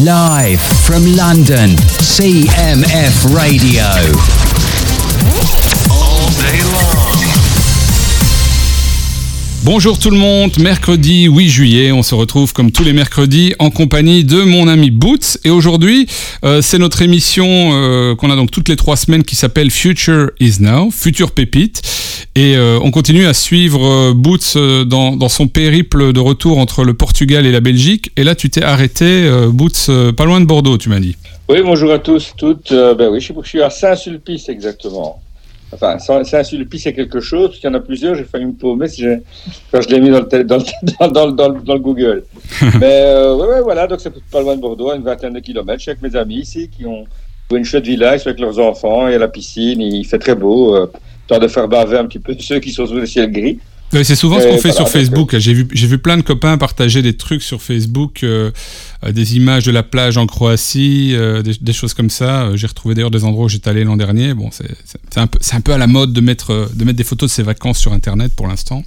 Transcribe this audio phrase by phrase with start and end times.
[0.00, 3.82] Live from London, CMF Radio.
[5.90, 6.62] All day
[9.70, 13.68] Bonjour tout le monde, mercredi 8 juillet, on se retrouve comme tous les mercredis en
[13.68, 16.06] compagnie de mon ami Boots et aujourd'hui
[16.42, 20.30] euh, c'est notre émission euh, qu'on a donc toutes les trois semaines qui s'appelle Future
[20.40, 21.82] is Now, Future Pépite
[22.34, 26.94] et euh, on continue à suivre Boots dans, dans, son périple de retour entre le
[26.94, 30.88] Portugal et la Belgique et là tu t'es arrêté Boots pas loin de Bordeaux tu
[30.88, 31.14] m'as dit.
[31.50, 35.20] Oui bonjour à tous, toutes, ben oui je suis à Saint-Sulpice exactement.
[35.72, 38.88] Enfin, Saint-Sulpice, c'est quelque chose, parce qu'il y en a plusieurs, j'ai failli me paumer
[38.88, 39.04] si
[39.70, 40.64] quand je l'ai mis dans le, dans, le,
[41.12, 42.24] dans, dans, dans le Google.
[42.80, 45.78] Mais euh, ouais, ouais, voilà, donc c'est pas loin de Bordeaux, une vingtaine de kilomètres.
[45.78, 47.04] Je suis avec mes amis ici qui ont
[47.52, 50.74] une chouette village avec leurs enfants, il y a la piscine, il fait très beau.
[50.74, 50.90] Euh,
[51.28, 53.58] temps de faire baver un petit peu ceux qui sont sous le ciel gris.
[53.92, 55.36] Oui, c'est souvent ce qu'on fait voilà, sur Facebook.
[55.38, 58.50] J'ai vu, j'ai vu plein de copains partager des trucs sur Facebook, euh,
[59.06, 62.50] des images de la plage en Croatie, euh, des, des, choses comme ça.
[62.54, 64.34] J'ai retrouvé d'ailleurs des endroits où j'étais allé l'an dernier.
[64.34, 67.04] Bon, c'est un peu, c'est un peu à la mode de mettre, de mettre des
[67.04, 68.82] photos de ses vacances sur Internet pour l'instant.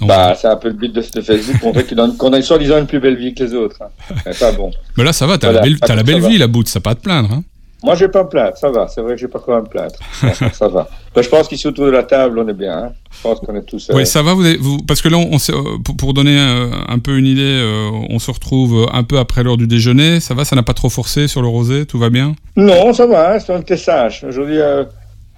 [0.00, 1.86] Bah, c'est un peu le but de, de Facebook, montrer
[2.18, 3.82] qu'on a soi-disant une plus belle vie que les autres.
[3.82, 4.14] Hein.
[4.26, 4.70] Mais pas bon.
[4.96, 6.80] Mais là, ça va, t'as voilà, la belle, as la belle vie, la bout, ça
[6.80, 7.30] pas à te plaindre.
[7.32, 7.44] Hein.
[7.84, 8.88] Moi, je vais pas me plaindre, ça va.
[8.88, 9.94] C'est vrai que je vais pas quoi me plaindre.
[10.32, 10.88] ça, ça va.
[11.14, 12.78] Ben, je pense qu'ici autour de la table, on est bien.
[12.78, 12.92] Hein.
[13.10, 13.90] Je pense qu'on est tous.
[13.90, 13.94] Euh...
[13.94, 14.32] Oui, ça va.
[14.32, 17.26] Vous, avez, vous, parce que là, on, on pour, pour, donner euh, un peu une
[17.26, 20.20] idée, euh, on se retrouve un peu après l'heure du déjeuner.
[20.20, 22.34] Ça va, ça n'a pas trop forcé sur le rosé, tout va bien?
[22.56, 23.34] Non, ça va.
[23.34, 24.24] Hein, on était sage.
[24.26, 24.58] Aujourd'hui.
[24.58, 24.84] Euh,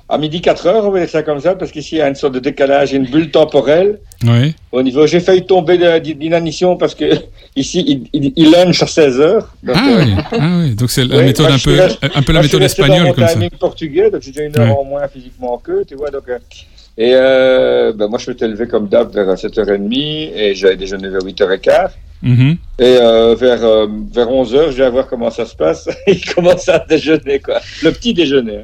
[0.09, 2.09] à midi 4 heures, on va dire ça comme ça, parce qu'ici il y a
[2.09, 3.99] une sorte de décalage, une bulle temporelle.
[4.25, 4.55] Oui.
[4.71, 7.05] Au niveau, j'ai failli tomber d'inanition parce que
[7.57, 9.55] ici il, il, il lunch à 16 heures.
[9.63, 10.05] Donc, ah, euh...
[10.05, 10.15] oui.
[10.33, 13.13] ah oui, donc c'est la oui, méthode un peu, resté, un peu la méthode espagnole
[13.15, 13.41] comme ça.
[13.59, 14.81] portugais, donc j'ai déjà une heure ouais.
[14.81, 16.11] en moins physiquement qu'eux, tu vois.
[16.11, 16.39] Donc, euh,
[16.99, 21.21] et euh, ben moi je m'étais levé comme d'hab vers 7h30 et j'avais déjeuné vers
[21.21, 21.91] 8h15.
[22.23, 22.57] Mm -hmm.
[22.79, 25.89] Et euh, vers, euh, vers 11h, je vais voir comment ça se passe.
[26.07, 27.61] il commence à déjeuner, quoi.
[27.83, 28.61] Le petit déjeuner.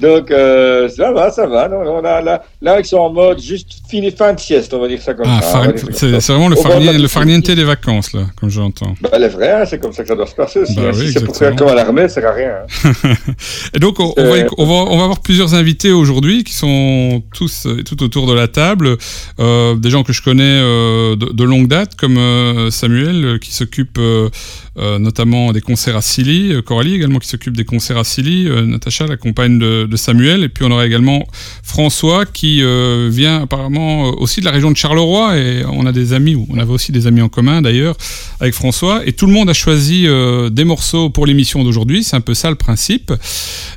[0.00, 1.68] Donc euh, ça va, ça va.
[1.68, 4.88] Non, là, là, là, ils sont en mode juste fini, fin de sieste, on va
[4.88, 5.62] dire ça comme ah, ça.
[5.92, 8.94] C'est vraiment le, farniente, le farniente des vacances, là, comme j'entends.
[9.00, 10.76] Bah, elle est vraie, hein, c'est comme ça que ça doit se passer aussi.
[10.76, 10.92] Bah, hein.
[10.94, 12.52] oui, si c'est pour faire comme à l'armée, ça sert à rien.
[12.84, 13.14] Hein.
[13.74, 17.22] Et donc, on, on, va, on, va, on va avoir plusieurs invités aujourd'hui qui sont
[17.34, 18.96] tous tout autour de la table.
[19.38, 23.52] Euh, des gens que je connais euh, de, de, longue date, comme euh, Samuel, qui
[23.52, 24.28] s'occupe euh,
[24.76, 29.16] notamment des concerts à Silly, Coralie également qui s'occupe des concerts à Silly, Natacha, la
[29.16, 31.26] compagne de, de Samuel, et puis on aura également
[31.62, 36.12] François qui euh, vient apparemment aussi de la région de Charleroi, et on a des
[36.12, 37.96] amis, on avait aussi des amis en commun d'ailleurs
[38.40, 42.16] avec François, et tout le monde a choisi euh, des morceaux pour l'émission d'aujourd'hui, c'est
[42.16, 43.12] un peu ça le principe.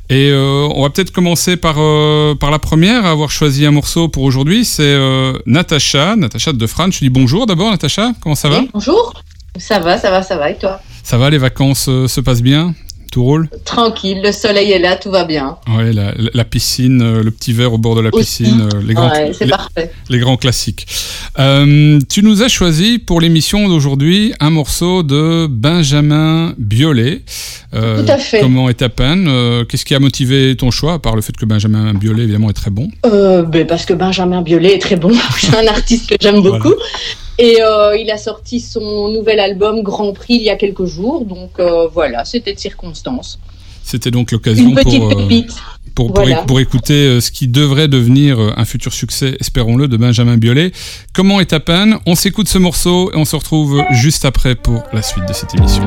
[0.10, 1.76] Et euh, on va peut-être commencer par,
[2.38, 4.98] par la première à avoir choisi un morceau pour aujourd'hui, c'est
[5.46, 6.96] Natacha, Natacha de France.
[6.96, 8.60] Je dis bonjour d'abord Natacha, comment ça va?
[8.60, 9.14] Oui, Bonjour,
[9.58, 10.80] ça va, ça va, ça va, et toi?
[11.04, 12.74] Ça va, les vacances se passent bien?
[13.14, 15.58] Tout roule Tranquille, le soleil est là, tout va bien.
[15.78, 18.44] Ouais, la, la piscine, euh, le petit verre au bord de la Aussi.
[18.44, 19.92] piscine, euh, les grands, ouais, les, parfait.
[20.10, 20.88] les, grands classiques.
[21.38, 27.22] Euh, tu nous as choisi pour l'émission d'aujourd'hui un morceau de Benjamin Biolay.
[27.76, 28.40] Euh, tout à fait.
[28.40, 31.38] Comment est ta peine euh, Qu'est-ce qui a motivé ton choix, à part le fait
[31.38, 32.90] que Benjamin Biolay, évidemment, est très bon?
[33.04, 35.12] Ben Parce que Benjamin Biolay est très bon.
[35.38, 36.70] C'est un artiste que j'aime beaucoup.
[36.70, 36.76] Voilà.
[37.40, 41.26] Et euh, il a sorti son nouvel album Grand Prix il y a quelques jours.
[41.26, 43.40] Donc euh, voilà, c'était de circonstance.
[43.84, 45.42] C'était donc l'occasion pour, euh,
[45.94, 46.38] pour, voilà.
[46.38, 50.72] pour, pour, écouter ce qui devrait devenir un futur succès, espérons-le, de Benjamin Biolay.
[51.14, 51.98] Comment est ta peine?
[52.06, 55.54] On s'écoute ce morceau et on se retrouve juste après pour la suite de cette
[55.56, 55.84] émission.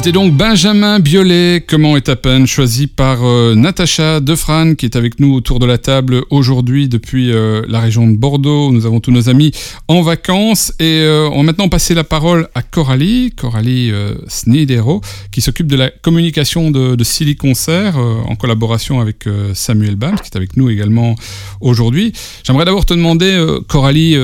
[0.00, 4.96] C'était donc Benjamin Biolay, Comment est ta peine, choisi par euh, Natacha Defran, qui est
[4.96, 8.72] avec nous autour de la table aujourd'hui depuis euh, la région de Bordeaux.
[8.72, 9.52] Nous avons tous nos amis
[9.88, 15.02] en vacances et euh, on va maintenant passer la parole à Coralie, Coralie euh, Snidero,
[15.32, 20.30] qui s'occupe de la communication de, de Silly Concert en collaboration avec Samuel Bams, qui
[20.32, 21.14] est avec nous également
[21.60, 22.14] aujourd'hui.
[22.42, 23.38] J'aimerais d'abord te demander,
[23.68, 24.16] Coralie,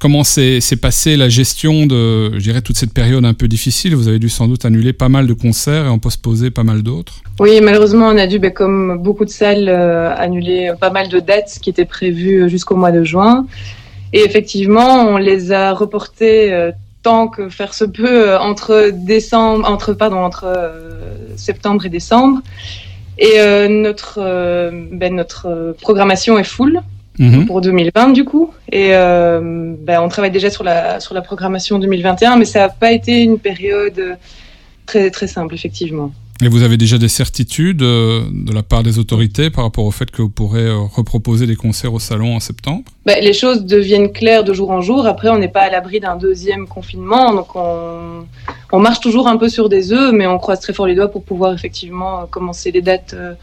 [0.00, 3.94] comment s'est passée la gestion de, je dirais, toute cette période un peu difficile.
[3.94, 6.82] Vous avez dû sans doute annuler pas mal de concerts et en postposer pas mal
[6.82, 7.22] d'autres.
[7.38, 11.20] Oui, malheureusement, on a dû, ben, comme beaucoup de salles, euh, annuler pas mal de
[11.20, 13.46] dates qui étaient prévues jusqu'au mois de juin.
[14.12, 16.72] Et effectivement, on les a reportées euh,
[17.02, 22.40] tant que faire se peut euh, entre décembre, entre pardon, entre euh, septembre et décembre.
[23.18, 26.80] Et euh, notre euh, ben, notre euh, programmation est full
[27.20, 27.46] Mhm.
[27.46, 28.50] pour 2020 du coup.
[28.72, 32.68] Et euh, ben, on travaille déjà sur la sur la programmation 2021, mais ça n'a
[32.70, 34.16] pas été une période
[34.90, 36.10] très très simple effectivement.
[36.42, 39.90] Et vous avez déjà des certitudes euh, de la part des autorités par rapport au
[39.90, 42.82] fait que vous pourrez euh, reproposer des concerts au salon en septembre?
[43.04, 45.06] Ben, les choses deviennent claires de jour en jour.
[45.06, 48.24] Après, on n'est pas à l'abri d'un deuxième confinement, donc on,
[48.72, 51.12] on marche toujours un peu sur des œufs, mais on croise très fort les doigts
[51.14, 53.34] pour pouvoir effectivement commencer les dates euh,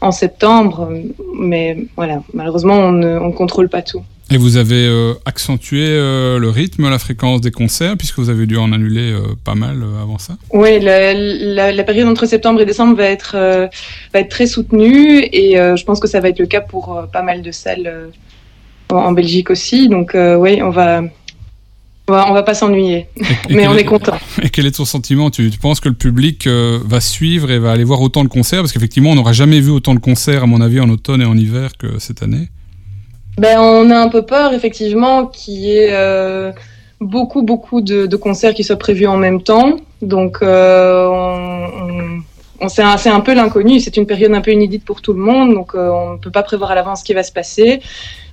[0.00, 0.90] en septembre.
[1.38, 4.02] Mais voilà, malheureusement, on ne on contrôle pas tout.
[4.30, 8.44] Et vous avez euh, accentué euh, le rythme, la fréquence des concerts, puisque vous avez
[8.44, 12.60] dû en annuler euh, pas mal avant ça Oui, la, la, la période entre septembre
[12.60, 13.36] et décembre va être,
[14.12, 17.22] va être très soutenue et je pense que ça va être le cas pour pas
[17.22, 18.10] mal de salles
[18.90, 19.88] en, en Belgique aussi.
[19.88, 21.02] Donc oui, on va,
[22.06, 23.06] on va, on va pas s'ennuyer,
[23.48, 24.18] mais on est content.
[24.42, 25.30] Et quel est ton sentiment?
[25.30, 28.60] Tu, tu penses que le public va suivre et va aller voir autant de concerts?
[28.60, 31.26] Parce qu'effectivement, on n'aura jamais vu autant de concerts, à mon avis, en automne et
[31.26, 32.50] en hiver que cette année.
[33.38, 36.52] Ben, on a un peu peur, effectivement, qu'il y ait euh,
[37.00, 39.76] beaucoup, beaucoup de, de concerts qui soient prévus en même temps.
[40.02, 42.20] Donc, euh, on,
[42.60, 43.78] on- c'est un, peu l'inconnu.
[43.78, 46.32] C'est une période un peu inédite pour tout le monde, donc euh, on ne peut
[46.32, 47.80] pas prévoir à l'avance ce qui va se passer.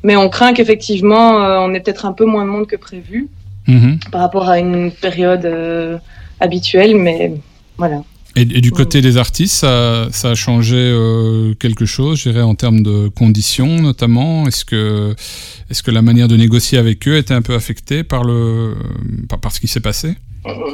[0.03, 3.27] Mais on craint qu'effectivement, euh, on ait peut-être un peu moins de monde que prévu
[3.67, 4.00] Mhm.
[4.12, 5.97] par rapport à une période euh,
[6.39, 6.95] habituelle.
[6.95, 7.33] Mais
[7.77, 8.01] voilà.
[8.36, 12.42] Et, et du côté des artistes, ça, ça a changé euh, quelque chose, je dirais,
[12.42, 14.46] en termes de conditions notamment?
[14.48, 15.15] Est-ce que,
[15.70, 18.75] est-ce que la manière de négocier avec eux était un peu affectée par, le,
[19.30, 20.15] par, par ce qui s'est passé?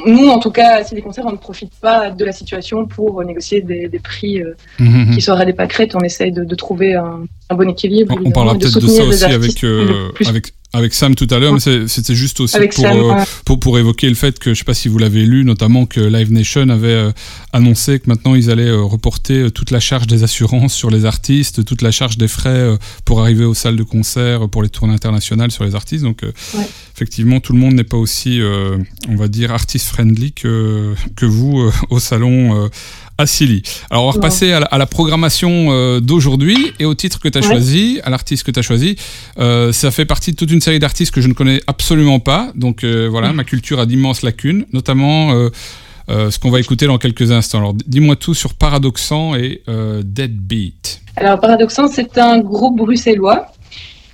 [0.06, 3.24] Nous, en tout cas, à des concerts, on ne profite pas de la situation pour
[3.24, 5.16] négocier des, des prix euh, Mhm.
[5.16, 5.96] qui seraient des pâquerettes.
[5.96, 8.16] On essaye de, de trouver un, un bon équilibre.
[8.26, 11.54] On, parlera peut-être de ça les aussi avec, euh, avec, avec Sam tout à l'heure,
[11.54, 13.14] mais c'était juste aussi Avec pour, Sam, euh,
[13.46, 16.00] pour, pour évoquer le fait que, je sais pas si vous l'avez lu, notamment que
[16.00, 17.12] Live Nation avait euh,
[17.54, 21.06] annoncé que maintenant ils allaient euh, reporter euh, toute la charge des assurances sur les
[21.06, 24.64] artistes, toute la charge des frais euh, pour arriver aux salles de concert, euh, pour
[24.64, 26.04] les tournées internationales sur les artistes.
[26.04, 26.66] Donc, euh, Ouais.
[26.96, 28.78] effectivement, tout le monde n'est pas aussi, euh,
[29.10, 32.64] on va dire, artist-friendly que, que vous euh, au salon.
[32.66, 32.70] euh,
[33.18, 33.62] à Silly.
[33.92, 37.28] Alors on va repasser à la, à la programmation euh, d'aujourd'hui et au titre que
[37.30, 37.48] tu as Ouais.
[37.48, 38.96] choisi, à l'artiste que tu as choisi.
[39.38, 42.52] Ça fait partie de toute une série d'artistes que je ne connais absolument pas.
[42.56, 45.34] Donc voilà, ma culture a d'immenses lacunes, notamment
[46.08, 47.60] ce qu'on va écouter dans quelques instants.
[47.60, 49.62] Alors dis-moi tout sur Paradoxan et
[50.04, 51.02] Deadbeat.
[51.18, 53.48] Alors, Paradoxan, c'est un groupe bruxellois.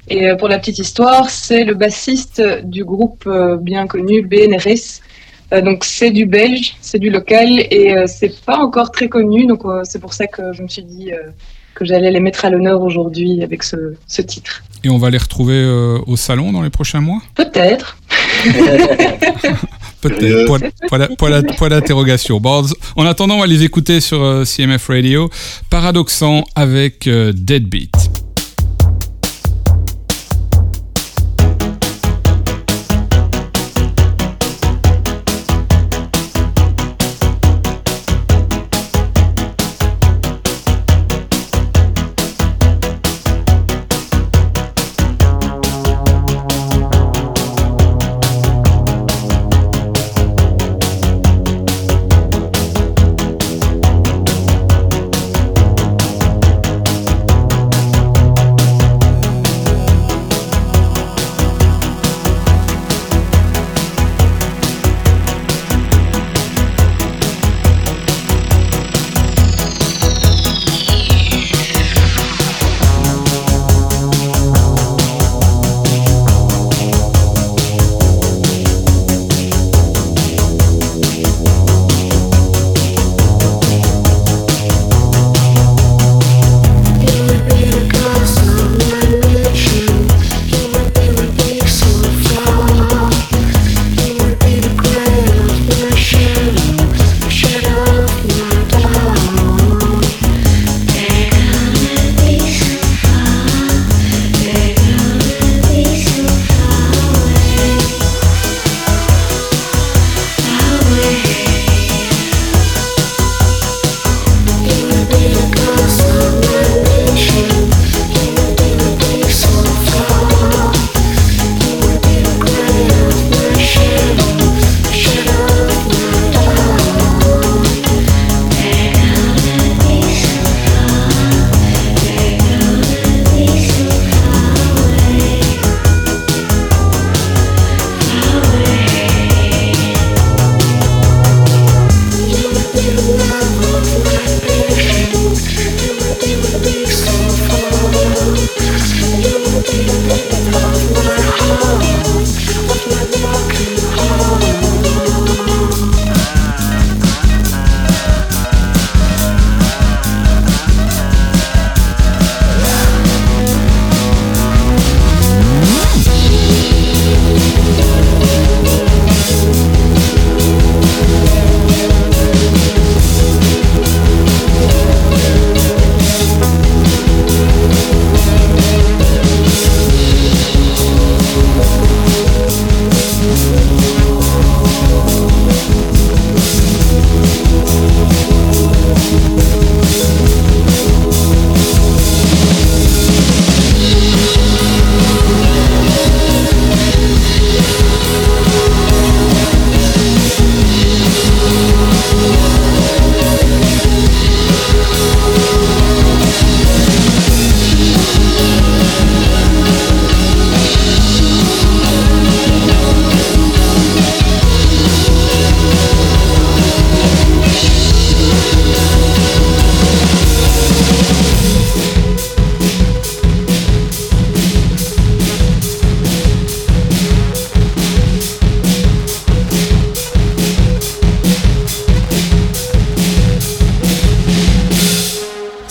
[0.08, 5.02] Et euh, pour la petite histoire, c'est le bassiste du groupe euh, bien connu BNRS.
[5.54, 9.46] Euh, donc, c'est du belge, c'est du local et c'est pas encore très connu.
[9.46, 11.12] Donc, c'est pour ça que je me suis dit
[11.74, 14.64] que j'allais les mettre à l'honneur aujourd'hui avec ce, ce titre.
[14.84, 17.22] Et on va les retrouver euh, au salon dans les prochains mois?
[17.36, 17.98] Peut-être.
[20.02, 20.46] Peut-être.
[21.58, 22.40] Point, d'interrogation.
[22.40, 22.64] Bon,
[22.96, 25.30] en attendant, on va les écouter sur euh, CMF Radio.
[25.70, 27.92] Paradoxan avec euh, Deadbeat.
[27.92, 28.17] Deadbeat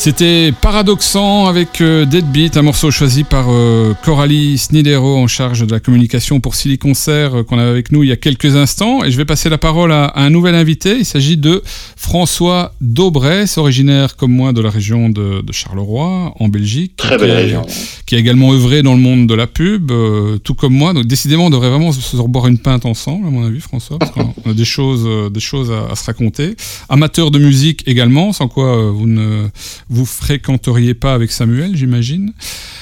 [0.06, 5.72] C'était Paradoxant avec euh, Deadbeat, un morceau choisi par euh, Coralie Snidero en charge de
[5.72, 9.02] la communication pour Silly Concert euh, qu'on avait avec nous il y a quelques instants.
[9.02, 10.94] Et je vais passer la parole à, un nouvel invité.
[10.96, 11.60] Il s'agit de
[11.96, 16.94] François Daubresse, originaire comme moi de la région de, Charleroi, en Belgique.
[16.96, 17.66] Très belle région.
[18.06, 19.90] Qui a également œuvré dans le monde de la pub,
[20.44, 20.92] tout comme moi.
[20.92, 24.12] Donc décidément, on devrait vraiment se reboire une pinte ensemble, à mon avis, François, parce
[24.12, 26.54] qu'on a des choses, des choses à, à, se raconter.
[26.88, 29.48] Amateur de musique également, sans quoi vous ne
[29.95, 32.32] vous fréquenteriez pas avec Samuel, j'imagine.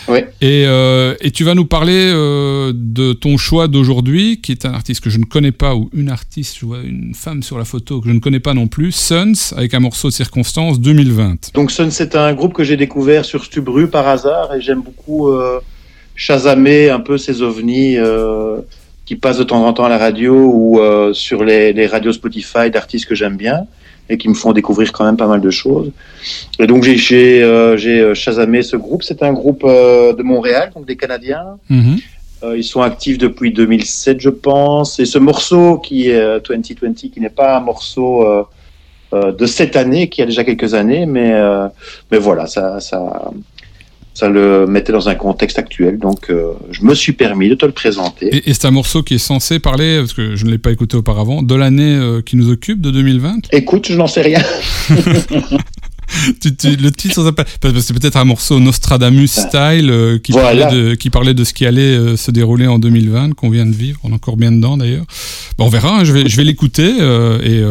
[0.09, 0.21] Oui.
[0.41, 4.75] Et, euh, et, tu vas nous parler euh, de ton choix d'aujourd'hui, qui est un
[4.75, 7.65] artiste que je ne connais pas, ou une artiste, je vois une femme sur la
[7.65, 11.53] photo que je ne connais pas non plus, Suns, avec un morceau de circonstance 2020.
[11.55, 15.29] Donc Suns, c'est un groupe que j'ai découvert sur Stubru par hasard, et j'aime beaucoup
[15.29, 15.61] euh,
[16.17, 18.59] chasamer un peu ces ovnis euh,
[19.07, 20.81] qui passent de temps en temps à la radio ou
[21.13, 23.67] sur les, les radios Spotify d'artistes que j'aime bien
[24.09, 25.91] et qui me font découvrir quand même pas mal de choses.
[26.59, 29.03] Et donc j'ai j'ai euh, euh, chasamé ce groupe.
[29.03, 31.59] C'est un groupe euh, de Montréal, donc des Canadiens.
[31.69, 31.97] Mhm.
[32.57, 34.99] ils sont actifs depuis 2007, je pense.
[35.01, 38.27] Et ce morceau qui est 2020, qui n'est pas un morceau
[39.13, 41.33] de cette année, qui a déjà quelques années, mais
[42.11, 43.31] mais voilà, ça ça
[44.15, 45.99] ça le mettait dans un contexte actuel.
[45.99, 48.49] Donc, euh, je me suis permis de te le présenter.
[48.49, 50.97] Et, c'est un morceau qui est censé parler, parce que je ne l'ai pas écouté
[50.97, 54.41] auparavant, de l'année euh, qui nous occupe, de 2020 Écoute, je n'en sais rien.
[54.89, 57.35] le titre,
[57.81, 61.67] c'est peut-être un morceau Nostradamus style euh, qui, parlait de, qui parlait de ce qui
[61.67, 63.99] allait se dérouler en 2020, qu'on vient de vivre.
[64.05, 65.07] On est encore bien dedans d'ailleurs.
[65.59, 67.65] Bon, on verra, hein, je vais, je vais l'écouter et,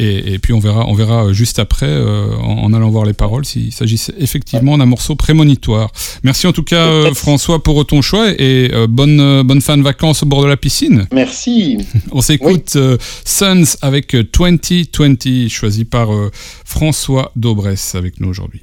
[0.00, 3.44] et, puis on verra, on verra euh, juste après, euh, en, allant voir les paroles,
[3.44, 5.90] s'il s'agissait effectivement d'un morceau prémonitoire.
[6.22, 10.22] Merci en tout cas euh, François pour ton choix et bonne, bonne fin de vacances
[10.22, 11.06] au bord de la piscine.
[11.12, 11.78] Merci.
[12.12, 12.76] on s'écoute
[13.24, 16.08] Suns avec 2020, choisi par
[16.64, 18.62] François Daubresse avec nous aujourd'hui.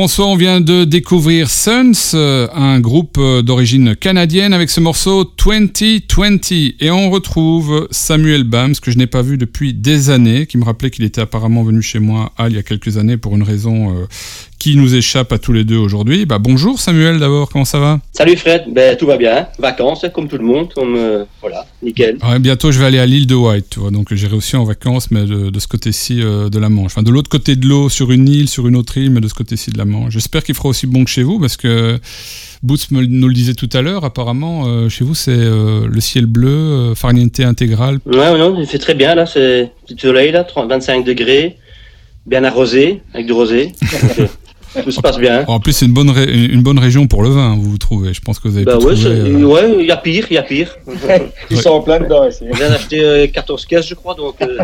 [0.00, 5.30] François, on vient de découvrir Suns, euh, un groupe euh, d'origine canadienne avec ce morceau
[5.44, 10.56] 2020 et on retrouve Samuel Bams que je n'ai pas vu depuis des années, qui
[10.56, 13.36] me rappelait qu'il était apparemment venu chez moi à il y a quelques années pour
[13.36, 14.06] une raison euh,
[14.60, 16.26] qui nous échappe à tous les deux aujourd'hui.
[16.26, 17.98] Bah, bonjour Samuel d'abord, comment ça va?
[18.12, 22.18] Salut Fred, ben, tout va bien, vacances comme tout le monde, comme euh, voilà, nickel.
[22.22, 24.64] ouais, Bientôt je vais aller à l'île de White, tu vois, donc j'irai aussi en
[24.64, 26.92] vacances, mais de, de ce côté-ci euh, de la Manche.
[26.92, 29.28] Enfin de l'autre côté de l'eau, sur une île, sur une autre île, mais de
[29.28, 30.12] ce côté-ci de la Manche.
[30.12, 31.98] J'espère qu'il fera aussi bon que chez vous, parce que
[32.62, 36.26] Boots me, nous le disait tout à l'heure, apparemment euh, chez vous c'est le ciel
[36.26, 37.98] bleu, farniente intégrale.
[38.04, 41.56] Ouais, ouais, non, il fait très bien là, c'est petit soleil là, 30, 25 degrés,
[42.26, 43.72] bien arrosé, avec du rosé.
[44.76, 45.44] Euh, tout se passe bien.
[45.48, 48.14] En plus c'est une bonne, ré- une bonne région pour le vin, vous vous trouvez.
[48.14, 50.34] Je pense que vous avez Bah pu ouais, euh, ouais, il y a pire, il
[50.34, 50.76] y a pire.
[51.50, 52.44] Ils sont en plein dedans ici.
[52.50, 54.58] On vient d'acheter euh, 14 caisses, je crois, donc euh,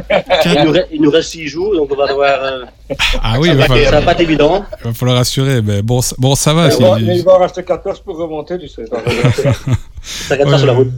[0.44, 2.38] il, nous reste, il nous reste 6 jours, donc on va devoir.
[2.42, 2.64] euh,
[3.22, 4.64] Ah oui, ça, va va, falloir, ça va pas être évident.
[4.80, 5.60] il va falloir assurer.
[5.62, 6.66] Mais bon, ça- bon, ça va.
[6.66, 8.84] Mais si- mais il va en rester 14 pour remonter, tu sais.
[10.02, 10.90] Ça regarde ça sur la route.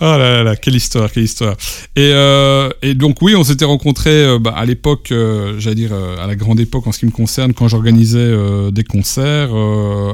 [0.00, 1.56] Oh là là là, quelle histoire, quelle histoire.
[1.94, 5.92] Et, euh, et donc oui, on s'était rencontrés euh, bah, à l'époque, euh, j'allais dire
[5.94, 8.32] à la grande époque en ce qui me concerne, quand j'organisais
[8.72, 9.50] des concerts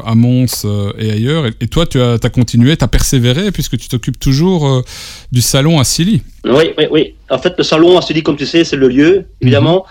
[0.04, 0.66] à Mons
[0.98, 1.46] et ailleurs.
[1.46, 4.84] Et, et toi, tu as, as continué, tu as persévéré, puisque tu t'occupes toujours
[5.32, 6.22] du salon à Silly.
[6.44, 7.14] Oui, oui, oui.
[7.30, 9.86] En fait, le salon, on se dit, comme tu sais, c'est le lieu, évidemment.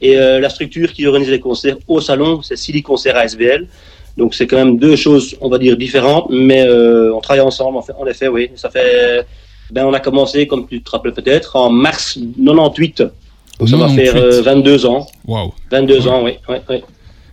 [0.00, 3.66] Et euh, la structure qui organise les concerts au salon, c'est Silly Concert ASBL.
[4.16, 7.76] Donc, c'est quand même deux choses, on va dire, différentes, mais euh, on travaille ensemble,
[7.76, 8.50] en, fait, en effet, oui.
[8.56, 9.26] Ça fait.
[9.70, 13.04] Ben, on a commencé, comme tu te rappelles peut-être, en mars 98.
[13.58, 14.10] Donc, ça va 98.
[14.10, 15.06] faire euh, 22 ans.
[15.26, 15.52] Waouh.
[15.70, 16.32] 22 ans, oui.
[16.48, 16.76] oui, oui.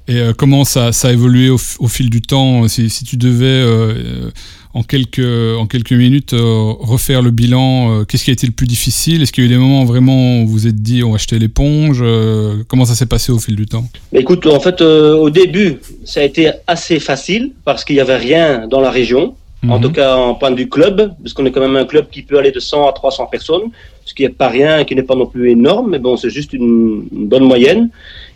[0.07, 3.17] Et euh, comment ça, ça a évolué au, fil du temps euh, si, si tu
[3.17, 4.31] devais euh, euh,
[4.77, 5.19] en quelques
[5.57, 7.69] en quelques minutes euh, refaire le bilan,
[8.01, 9.21] euh, qu'est-ce qui a été le plus difficile?
[9.21, 11.17] Est-ce qu'il y a eu des moments vraiment où vous vous êtes dit on va
[11.17, 13.85] jeter l'éponge Euh, Comment ça s'est passé au fil du temps?
[14.11, 18.17] Mais écoute, en fait, au début, ça a été assez facile parce qu'il n'y avait
[18.17, 19.35] rien dans la région.
[19.67, 19.81] En Mhm.
[19.81, 22.21] tout cas, en point de vue club, parce qu'on est quand même un club qui
[22.21, 23.67] peut aller de 100 à 300 personnes,
[24.05, 26.29] ce qui n'est pas rien et qui n'est pas non plus énorme, mais bon, c'est
[26.29, 27.89] juste une, une bonne moyenne.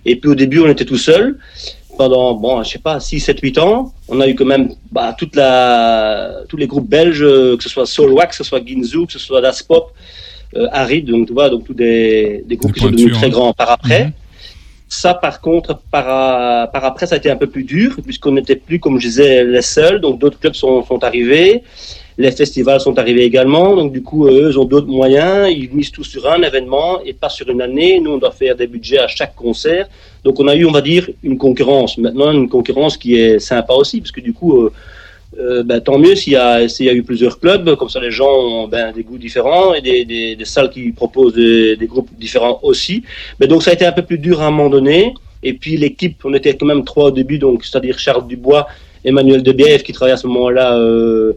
[0.04, 1.38] Et puis au début, on était tout seul.
[2.02, 5.14] Pendant, bon, je sais pas, 6, 7, 8 ans, on a eu quand même bah,
[5.16, 9.06] toute la, tous les groupes belges, euh, que ce soit Soulwax, que ce soit Ginzu,
[9.06, 9.94] que ce soit Das Pop,
[10.56, 13.28] euh, Arid, donc tu vois, donc tous des, des groupes Des qui sont devenus très
[13.28, 13.30] hein.
[13.30, 14.06] grands par après.
[14.06, 14.14] Mhm.
[14.90, 18.56] Ça, par contre, par, par après, ça a été un peu plus dur, puisqu'on n'était
[18.56, 20.02] plus, comme je disais, les seuls.
[20.02, 21.62] Donc, d'autres clubs sont, sont arrivés.
[22.18, 23.76] Les festivals sont arrivés également.
[23.76, 25.50] Donc, du coup, eux, ont d'autres moyens.
[25.50, 28.00] Ils misent tout sur un événement et pas sur une année.
[28.00, 29.88] Nous, on doit faire des budgets à chaque concert.
[30.24, 31.98] Donc, on a eu, on va dire, une concurrence.
[31.98, 34.72] Maintenant, une concurrence qui est sympa aussi, parce que du coup, euh,
[35.40, 38.12] euh, ben, tant mieux s'il y, a, y a eu plusieurs clubs, comme ça les
[38.12, 42.60] gens ont ben, des goûts différents et des salles qui proposent des, des groupes différents
[42.64, 43.04] aussi.
[43.40, 45.14] Mais donc ça a été un peu plus dur à un moment donné.
[45.44, 48.68] Et puis l'équipe, on était quand même trois au début, donc c'est-à-dire Charles Dubois,
[49.04, 51.34] Emmanuel Debiève qui travaillait à ce moment-là euh,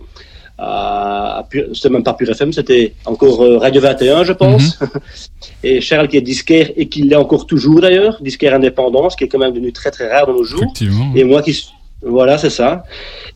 [0.59, 4.79] à, c'était même pas Pure FM, c'était encore euh, Radio 21, je pense.
[5.65, 9.25] et Charles qui est disquaire et qui l'est encore toujours d'ailleurs, disquaire indépendant, ce qui
[9.25, 10.73] est quand même devenu très très rare de nos jours.
[11.15, 11.69] Et moi qui
[12.07, 12.85] voilà, c'est ça.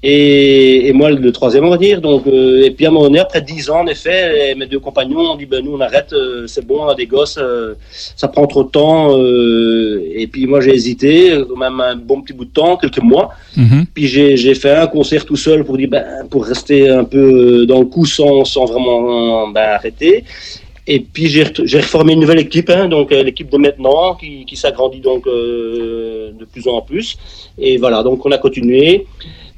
[0.02, 2.00] Et, et moi, le troisième, on va dire.
[2.00, 4.78] Donc, euh, et puis à un moment donné, après dix ans, en effet, mes deux
[4.78, 7.74] compagnons ont dit, ben nous, on arrête, euh, c'est bon, on a des gosses, euh,
[7.90, 9.16] ça prend trop de temps.
[9.18, 13.30] et puis moi, j'ai hésité, même un bon petit bout de temps, quelques mois.
[13.56, 13.86] Mhm.
[13.92, 17.66] Puis j'ai j'ai fait un concert tout seul pour dire, ben, pour rester un peu
[17.66, 20.24] dans le coup sans, sans vraiment ben, arrêter.
[20.90, 21.44] Et puis j'ai
[21.80, 26.30] reformé une nouvelle équipe, hein, donc euh, l'équipe de maintenant qui, qui s'agrandit donc euh,
[26.32, 27.18] de plus en plus.
[27.58, 29.04] Et voilà, donc on a continué,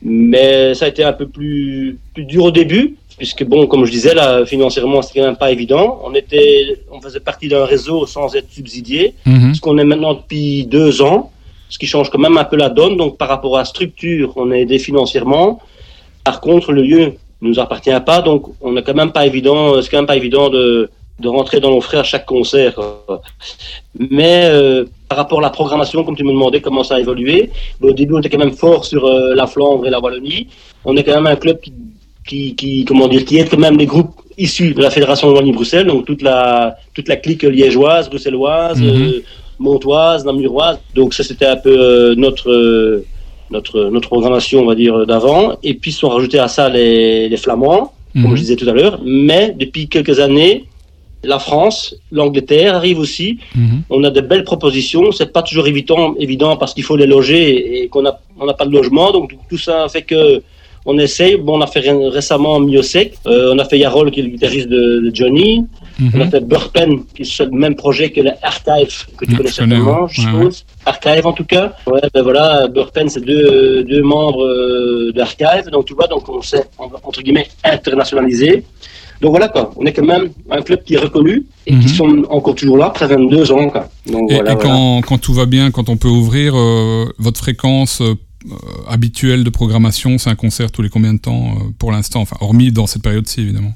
[0.03, 3.93] mais ça a été un peu plus, plus dur au début, puisque bon, comme je
[3.93, 6.01] disais, là, financièrement, c'était quand même pas évident.
[6.05, 9.55] On était, on faisait partie d'un réseau sans être subsidié, Mhm.
[9.55, 11.31] ce qu'on est maintenant depuis deux ans,
[11.69, 12.97] ce qui change quand même un peu la donne.
[12.97, 15.61] Donc par rapport à la structure, on est aidé financièrement.
[16.25, 19.81] Par contre, le lieu ne nous appartient pas, donc on n'est quand même pas évident,
[19.81, 20.91] c'est quand même pas évident de,
[21.21, 22.75] de rentrer dans frais à chaque concert.
[22.75, 23.23] quoi.
[23.99, 27.51] Mais euh, par rapport à la programmation, comme tu me demandais comment ça a évolué,
[27.83, 30.47] au début on était quand même fort sur euh, la Flandre et la Wallonie.
[30.85, 31.73] On est quand même un club qui,
[32.27, 35.33] qui, qui comment dire, qui aide quand même les groupes issus de la Fédération de
[35.35, 38.89] Wallonie-Bruxelles, donc toute la toute la clique liégeoise, bruxelloise, Mhm.
[38.89, 39.23] euh,
[39.59, 40.79] montoise, namuroise.
[40.95, 43.03] Donc ça c'était un peu notre
[43.51, 45.59] notre notre programmation, on va dire d'avant.
[45.63, 48.37] Et puis sont rajoutés à ça les, les Flamands, comme Mhm.
[48.37, 49.01] je disais tout à l'heure.
[49.05, 50.65] Mais depuis quelques années,
[51.23, 53.39] la France, l'Angleterre arrive aussi.
[53.55, 53.83] Mhm.
[53.91, 55.13] On a de belles propositions.
[55.13, 58.55] C'est pas toujours évident, évident parce qu'il faut les loger et, qu'on a on n'a
[58.55, 59.13] pas de logement.
[59.13, 60.43] Donc tout ça fait que
[60.87, 61.37] on essaye.
[61.37, 63.15] Bon, on a fait ré- récemment Miosec.
[63.27, 65.67] Euh, on a fait Yarol qui est le guitariste de, de Johnny.
[65.99, 66.11] Mhm.
[66.15, 69.51] On a fait Burpen, qui est le même projet que le Archive, que tu connais
[69.51, 70.65] certainement, je suppose.
[70.87, 71.75] Archive en tout cas.
[71.87, 75.69] Ouais, ben voilà, Burpen, c'est deux, deux membres euh, d'Archive.
[75.71, 78.65] Donc tu vois, donc on s'est, entre guillemets, internationalisé.
[79.21, 81.81] Donc voilà quoi, on est quand même un club qui est reconnu et Mhm.
[81.81, 83.69] qui sont encore toujours là après 22 ans.
[83.69, 83.89] Quoi.
[84.11, 84.71] Donc Et, voilà, et voilà.
[84.71, 88.15] quand, quand tout va bien, quand on peut ouvrir, euh, votre fréquence euh,
[88.51, 88.55] euh,
[88.89, 92.23] habituelle de programmation, c'est un concert tous les combien de temps euh, pour l'instant?
[92.23, 93.73] Enfin, hormis dans cette période-ci, évidemment.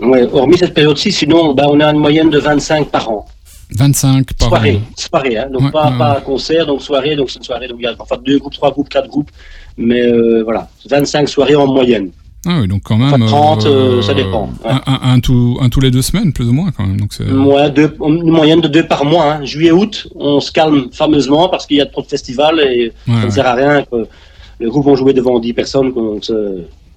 [0.00, 3.24] Ouais, hormis cette période-ci, sinon ben, on a une moyenne de 25 par an.
[3.70, 4.94] 25 par soirée, an.
[4.96, 7.84] soirée, hein, donc Ouais, pas, pas concert, donc soirée, donc c'est une soirée, donc il
[7.84, 9.30] y a parfois deux groupes, trois groupes, quatre groupes,
[9.78, 10.02] mais
[10.42, 12.10] voilà, 25 soirées en moyenne.
[12.46, 13.12] Ah oui, donc quand même.
[13.22, 14.70] Enfin, 30, euh, ça dépend, ouais.
[14.70, 17.00] Un, un, un tout, un tous les deux semaines, plus ou moins, quand même.
[17.00, 17.30] Donc c'est.
[17.30, 19.34] Ouais, deux, une moyenne de deux par mois.
[19.34, 19.44] Hein.
[19.44, 23.24] Juillet-août, on se calme fameusement parce qu'il y a trop de festivals et Ouais, ça
[23.26, 24.06] ne sert à rien que
[24.60, 25.92] le groupe vont jouer devant 10 personnes.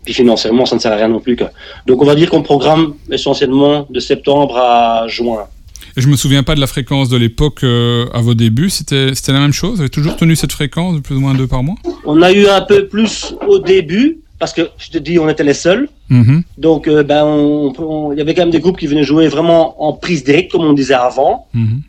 [0.05, 1.35] Puis financièrement, ça ne sert à rien non plus.
[1.35, 1.51] quoi.
[1.85, 5.45] Donc on va dire qu'on programme essentiellement de septembre à juin.
[5.97, 8.69] Et je me souviens pas de la fréquence de l'époque euh, à vos débuts.
[8.69, 9.75] C'était la même chose?
[9.75, 11.75] Vous avez toujours tenu cette fréquence de plus ou moins deux par mois?
[12.05, 15.43] On a eu un peu plus au début parce que je te dis, on était
[15.43, 15.89] les seuls.
[16.09, 16.43] Mhm.
[16.57, 17.25] Donc, euh, ben,
[18.13, 20.63] il y avait quand même des groupes qui venaient jouer vraiment en prise directe, comme
[20.63, 21.47] on disait avant.
[21.53, 21.81] Mhm.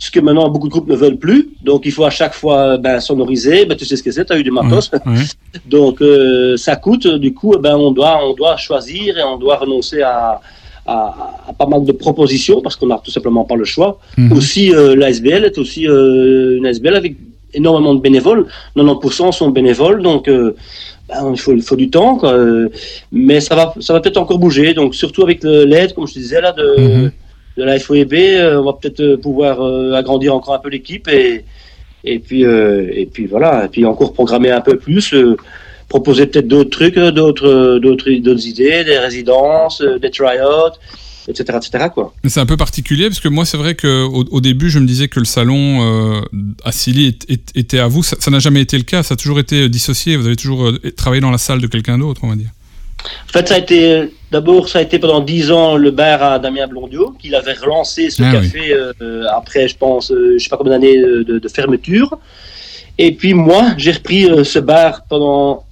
[0.00, 1.50] Ce que maintenant, beaucoup de groupes ne veulent plus.
[1.62, 3.66] Donc, il faut à chaque fois ben, sonoriser.
[3.66, 4.90] Ben, tu sais ce que c'est, tu as eu du matos.
[4.90, 5.18] Ouais, ouais.
[5.66, 7.06] Donc, euh, ça coûte.
[7.06, 10.40] Du coup, ben, on, doit, on doit choisir et on doit renoncer à,
[10.86, 13.98] à, à pas mal de propositions parce qu'on n'a tout simplement pas le choix.
[14.16, 14.32] Mhm.
[14.32, 17.16] Aussi, euh, la SBL est aussi euh, une SBL avec
[17.54, 18.46] énormément de bénévoles.
[18.76, 20.02] 90% sont bénévoles.
[20.02, 20.54] Donc, euh,
[21.08, 22.16] ben, il, faut, il faut du temps.
[22.16, 22.32] Quoi.
[22.34, 22.68] Euh,
[23.12, 24.74] Mais ça va, ça va peut-être encore bouger.
[24.74, 27.10] Donc, surtout avec l'aide, comme je te disais, là, de, Mhm.
[27.56, 31.08] de la FOEB, euh, on va peut-être euh, pouvoir euh, agrandir encore un peu l'équipe
[31.08, 31.44] et,
[32.04, 35.36] et puis euh, et puis voilà, et puis encore programmer un peu plus, euh,
[35.88, 40.76] proposer peut-être d'autres trucs, d'autres d'autres idées, des résidences, des tryouts,
[41.28, 41.86] etc., etc.
[41.92, 42.14] Quoi.
[42.24, 44.78] Mais c'est un peu particulier parce que moi, c'est vrai que au, au début, je
[44.78, 46.20] me disais que le salon euh,
[46.64, 47.16] à Silly
[47.54, 48.02] était à vous.
[48.02, 49.02] Ça n'a jamais été le cas.
[49.02, 50.16] Ça a toujours été euh, dissocié.
[50.16, 52.50] Vous avez toujours euh, travaillé dans la salle de quelqu'un d'autre, on va dire.
[53.28, 56.38] En fait, ça a été d'abord ça a été pendant dix ans le bar à
[56.38, 60.48] Damien Blondiot, qu'il avait relancé ce Ah café euh, après, je pense, euh, je sais
[60.48, 62.18] pas combien d'années de, fermeture.
[62.98, 65.64] Et puis moi, j'ai repris ce bar pendant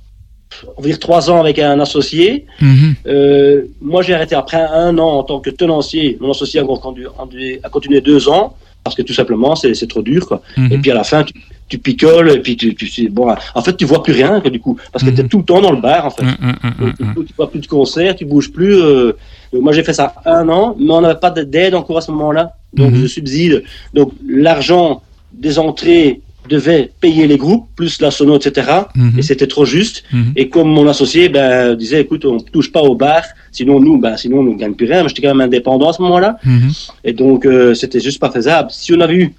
[0.77, 2.47] on va dire trois ans avec un associé.
[2.61, 2.95] Mhm.
[3.07, 6.17] Euh, moi, j'ai arrêté après un an en tant que tenancier.
[6.21, 10.27] Mon associé a continué deux ans parce que tout simplement, c'est trop dur.
[10.29, 10.43] Quoi.
[10.57, 10.73] Mhm.
[10.73, 11.35] Et puis à la fin, tu,
[11.69, 14.77] tu picoles et puis tu, bon, en fait, tu vois plus rien quoi, du coup
[14.93, 15.17] parce que Mhm.
[15.17, 16.23] tu es tout le temps dans le bar en fait.
[16.25, 18.77] Donc, du coup, tu vois plus de concerts, tu bouges plus.
[18.81, 19.13] euh,
[19.53, 22.11] donc moi j'ai fait ça un an, mais on n'avait pas d'aide encore à ce
[22.13, 22.53] moment-là.
[22.75, 23.03] Donc Mhm.
[23.03, 23.63] je subside.
[23.95, 28.71] Donc l'argent des entrées devait payer les groupes, plus la sono, etc.
[28.95, 29.19] Mhm.
[29.19, 30.05] Et c'était trop juste.
[30.13, 30.33] Mhm.
[30.37, 34.17] Et comme mon associé ben, disait, écoute, on touche pas au bar, sinon nous, ben,
[34.17, 35.03] sinon on ne gagne plus rien.
[35.03, 36.39] Mais j'étais quand même indépendant à ce moment-là.
[36.45, 36.71] Mhm.
[37.05, 38.71] Et donc euh, c'était juste pas faisable.
[38.71, 39.35] Si on avait eu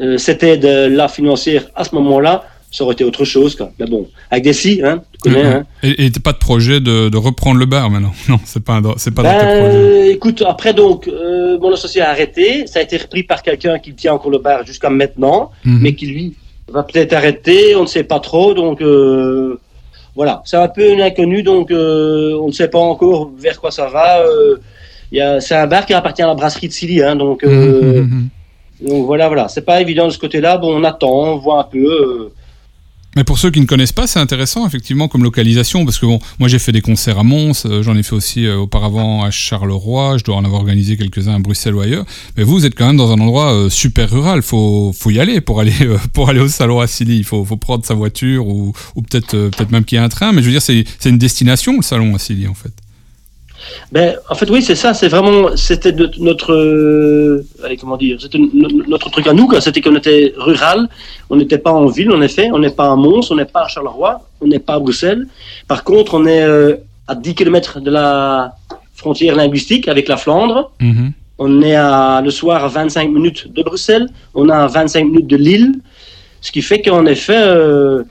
[0.00, 3.54] euh, cette aide-là financière à ce moment-là, ça aurait été autre chose.
[3.54, 3.72] Quoi.
[3.78, 5.42] Mais bon, avec des si, hein, tu connais.
[5.42, 5.54] Ouais.
[5.54, 5.64] Hein.
[5.82, 8.12] Et, pas de projet de, de reprendre le bar maintenant?
[8.28, 10.12] Non, c'est pas, c'est pas dans tes Ben, projets.
[10.12, 12.66] écoute, après donc, euh, mon associé a arrêté.
[12.66, 16.06] Ça a été repris par quelqu'un qui tient encore le bar jusqu'à maintenant, mais qui
[16.06, 16.34] lui
[16.68, 17.74] va peut-être arrêter.
[17.76, 18.54] On ne sait pas trop.
[18.54, 19.58] Donc euh,
[20.14, 21.42] voilà, c'est un peu une inconnue.
[21.42, 24.20] Donc euh, on ne sait pas encore vers quoi ça va.
[24.22, 24.56] Euh,
[25.12, 27.44] il y a- c'est un bar qui appartient à la brasserie de Silly, hein, donc,
[27.44, 28.28] euh, Mhm,
[28.82, 28.88] mhm.
[28.88, 29.46] donc voilà, voilà.
[29.48, 30.58] C'est pas évident de ce côté-là.
[30.58, 32.30] Bon, on attend, on voit un peu.
[33.16, 36.20] Mais pour ceux qui ne connaissent pas, c'est intéressant effectivement comme localisation parce que bon,
[36.38, 39.30] moi j'ai fait des concerts à Mons, euh, j'en ai fait aussi euh, auparavant à
[39.30, 42.04] Charleroi, je dois en avoir organisé quelques-uns à Bruxelles ou ailleurs.
[42.36, 45.18] Mais vous, vous êtes quand même dans un endroit euh, super rural, faut faut y
[45.18, 45.72] aller pour aller
[46.12, 49.30] pour aller au salon à Silly, il faut faut prendre sa voiture ou ou peut-être
[49.30, 51.76] peut-être même qu'il y a un train, mais je veux dire c'est c'est une destination
[51.78, 52.72] le salon à Silly en fait.
[53.92, 54.94] Ben, en fait, oui, c'est ça.
[54.94, 58.38] C'est vraiment, c'était notre, euh, allez, comment dire, c'était
[58.88, 59.48] notre truc à nous.
[59.60, 60.88] C'était qu'on était rural.
[61.30, 62.50] On n'était pas en ville, en effet.
[62.52, 65.26] On n'est pas à Mons, on n'est pas à Charleroi, on n'est pas à Bruxelles.
[65.68, 66.76] Par contre, on est euh,
[67.06, 68.54] à 10 km de la
[68.94, 70.72] frontière linguistique avec la Flandre.
[70.80, 71.12] Mhm.
[71.38, 74.08] On est à, le soir à 25 minutes de Bruxelles.
[74.34, 75.72] On a à 25 minutes de Lille.
[76.40, 78.04] Ce qui fait qu'en effet, euh,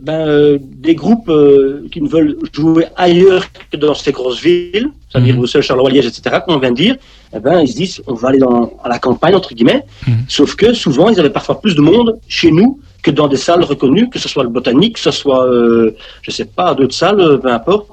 [0.00, 4.88] ben, euh, des groupes euh, qui ne veulent jouer ailleurs que dans ces grosses villes,
[5.08, 5.40] c'est-à-dire Mhm.
[5.40, 6.96] Bruxelles, Charleroi, Liège, etc., comme on vient de dire,
[7.34, 9.84] eh ben, ils se disent on va aller dans, à la campagne, entre guillemets.
[10.06, 10.14] Mhm.
[10.28, 13.64] Sauf que souvent, ils avaient parfois plus de monde chez nous que dans des salles
[13.64, 17.20] reconnues, que ce soit le botanique, que ce soit, euh, je sais pas, d'autres salles,
[17.20, 17.88] euh, peu importe.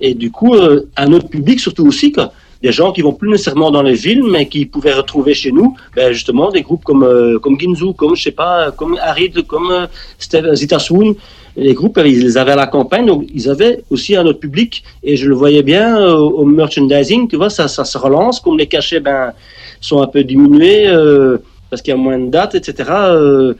[0.00, 2.32] Et du coup, euh, un autre public surtout aussi, quoi.
[2.62, 5.76] Des gens qui vont plus nécessairement dans les villes, mais qui pouvaient retrouver chez nous,
[5.96, 9.70] ben, justement, des groupes comme, euh, comme Ginzu, comme, je sais pas, comme Harid, comme
[9.70, 9.86] euh,
[10.18, 11.14] Steve Zitasoun.
[11.56, 14.84] Les groupes, ils les avaient à la campagne, donc ils avaient aussi un autre public,
[15.02, 18.56] et je le voyais bien euh, au merchandising, tu vois, ça, ça se relance, comme
[18.56, 19.32] les cachets, ben,
[19.80, 21.38] sont un peu diminués, euh,
[21.72, 22.90] parce qu'il y a moins de dates, etc.
[22.90, 23.54] euh,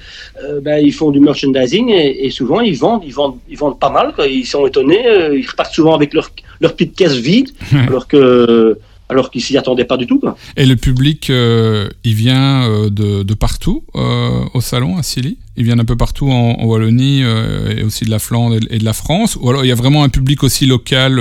[0.44, 3.80] euh, ben, ils font du merchandising et, et souvent ils vendent, ils vendent, ils vendent
[3.80, 4.12] pas mal.
[4.14, 4.26] Quoi.
[4.26, 6.28] Ils sont étonnés, euh, ils repartent souvent avec leur,
[6.60, 7.48] leur petite caisse vide,
[7.88, 8.78] alors que
[9.12, 10.18] alors qu'ils s'y attendaient pas du tout.
[10.18, 10.36] Quoi.
[10.56, 15.38] Et le public, euh, il vient euh, de, de partout euh, au salon à Silly
[15.56, 18.78] Il vient d'un peu partout en, en Wallonie euh, et aussi de la Flandre et,
[18.78, 21.20] de la France Ou alors il y a vraiment un public aussi local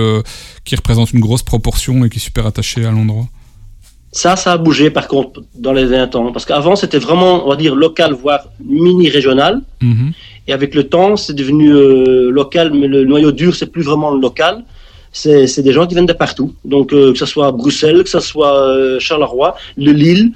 [0.65, 3.27] qui représente une grosse proportion et qui est super attaché à l'endroit
[4.11, 7.49] Ça, ça a bougé par contre dans les 20 ans, parce qu'avant c'était vraiment, on
[7.49, 9.61] va dire, local, voire mini-régional.
[9.81, 10.13] Mhm.
[10.47, 14.11] Et avec le temps, c'est devenu euh, local, mais le noyau dur, c'est plus vraiment
[14.11, 14.63] le local.
[15.11, 16.53] C'est c'est des gens qui viennent de partout.
[16.63, 20.31] Donc, euh, que ce soit Bruxelles, que ce soit euh, Charleroi, le Lille,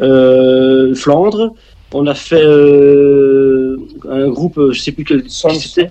[0.00, 1.54] euh, Flandre.
[1.92, 3.76] On a fait euh,
[4.10, 5.90] un groupe, je sais plus quel qui c'était.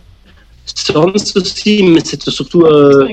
[0.65, 3.08] Sons aussi, mais c'était surtout euh,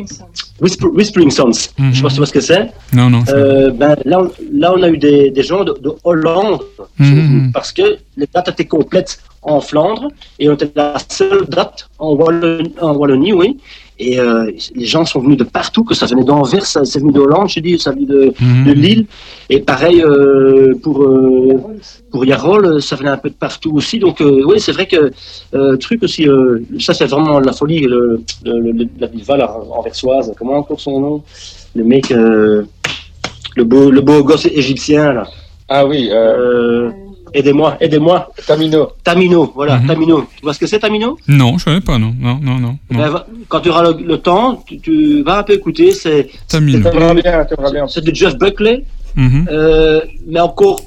[0.60, 1.52] Whisper- Whispering Sons.
[1.78, 2.70] Je sais pas si tu vois ce que c'est.
[2.94, 3.22] Non, non.
[3.26, 6.60] c'est- Euh, ben, là, on, là, on a eu des, des gens de, de Hollande,
[6.98, 7.50] Mhm.
[7.52, 7.82] parce que
[8.16, 12.94] les dates étaient complètes en Flandre, et on était la seule date en Wallonie, en
[12.94, 13.58] Wallonie oui.
[13.98, 17.12] Et euh, les gens sont venus de partout, que ça venait d'Anvers, ça c'est venu
[17.12, 18.64] de Hollande, je dis, ça venait de, Mhm.
[18.66, 19.06] de Lille.
[19.48, 21.60] Et pareil euh, pour, euh,
[22.10, 23.98] pour Yarol, ça venait un peu de partout aussi.
[24.00, 25.12] Donc euh, oui, c'est vrai que
[25.54, 30.32] euh, truc aussi, euh, ça c'est vraiment la folie, le, le, le- la là, anversoise,
[30.38, 31.22] comment encore son nom?
[31.76, 32.64] Le mec, euh,
[33.56, 35.24] le, beau, le beau gosse égyptien là.
[35.68, 36.90] Ah oui, euh, Euh,
[37.34, 38.30] aidez-moi, aidez-moi.
[38.46, 38.90] Tamino.
[39.04, 39.86] Tamino, voilà, Mhm.
[39.86, 40.26] Tamino.
[40.36, 41.16] Tu vois ce que c'est Tamino?
[41.28, 42.14] Non, je savais pas, non.
[42.20, 42.78] Non, non, non.
[42.90, 42.98] non.
[42.98, 46.28] Ben, va- Quand tu auras le, le temps, tu, tu vas un peu écouter, c'est
[46.48, 46.88] Tamino.
[47.88, 48.84] C'est de Jeff Buckley.
[49.14, 49.46] Mhm.
[49.50, 50.80] Euh, mais encore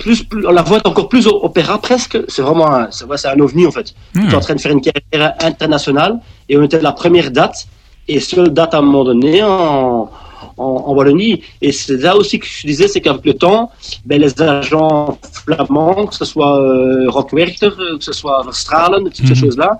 [0.00, 3.38] plus, plus on la voit encore plus au- opéra presque c'est vraiment un, c'est, un
[3.38, 6.18] ovni en fait qui est en train de faire une carrière internationale
[6.48, 7.68] et on était la première date
[8.08, 10.10] et seule date à un moment donné en,
[10.56, 13.70] en, en Wallonie et c'est là aussi que je disais c'est qu'avec le temps
[14.06, 19.22] ben, les agents flamands que ce soit euh, Rockwerchter que ce soit Verstralen toutes ces
[19.24, 19.34] Mhm.
[19.42, 19.70] choses là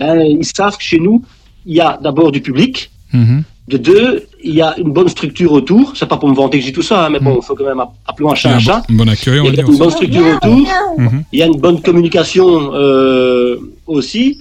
[0.00, 1.22] ils savent que chez nous
[1.66, 3.42] il y a d'abord du public Mhm.
[3.68, 5.92] de deux, il y a une bonne structure autour.
[5.94, 7.66] C'est pas pour me vanter que dis tout ça, hein, mais bon, il faut quand
[7.72, 8.82] même app- appeler un chat a un chat.
[8.88, 10.66] bon, bon accueil, on Il y a une bonne structure autour.
[10.96, 11.24] Mhm.
[11.30, 13.56] Il y a une bonne communication euh,
[13.86, 14.38] aussi.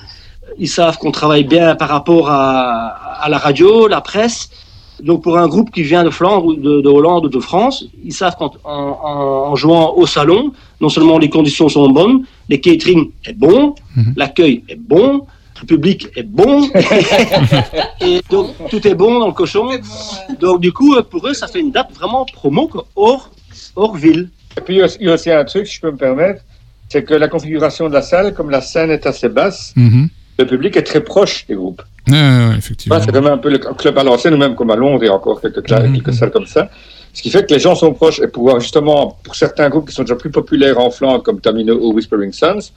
[0.57, 4.49] Ils savent qu'on travaille bien par rapport à, à la radio, la presse.
[5.01, 7.85] Donc pour un groupe qui vient de Flandre, ou de, de Hollande ou de France,
[8.03, 12.23] ils savent qu'en en, en- en jouant au salon, non seulement les conditions sont bonnes,
[12.49, 14.13] les catering est bon, Mhm.
[14.15, 15.25] l'accueil est bon,
[15.61, 16.69] le public est bon,
[18.01, 19.69] et donc tout est bon dans le cochon.
[20.39, 23.29] Donc du coup, euh, pour eux, ça fait une date vraiment promo hors,
[23.75, 24.29] hors ville.
[24.57, 25.91] Et puis il y a aussi- il y a aussi un truc, si je peux
[25.91, 26.41] me permettre,
[26.89, 30.09] c'est que la configuration de la salle, comme la scène est assez basse, Mhm.
[30.39, 31.81] le public est très proche des groupes.
[32.07, 32.99] Effectivement.
[32.99, 35.07] C'est quand même un peu le club à l'ancienne, ou même comme à Londres, il
[35.07, 35.93] y a encore quelques, Mhm.
[35.93, 36.69] quelques salles comme ça.
[37.13, 39.93] Ce qui fait que les gens sont proches et pouvoir justement, pour certains groupes qui
[39.95, 42.71] sont déjà plus populaires en Flandre, comme Tamino ou Whispering Sons,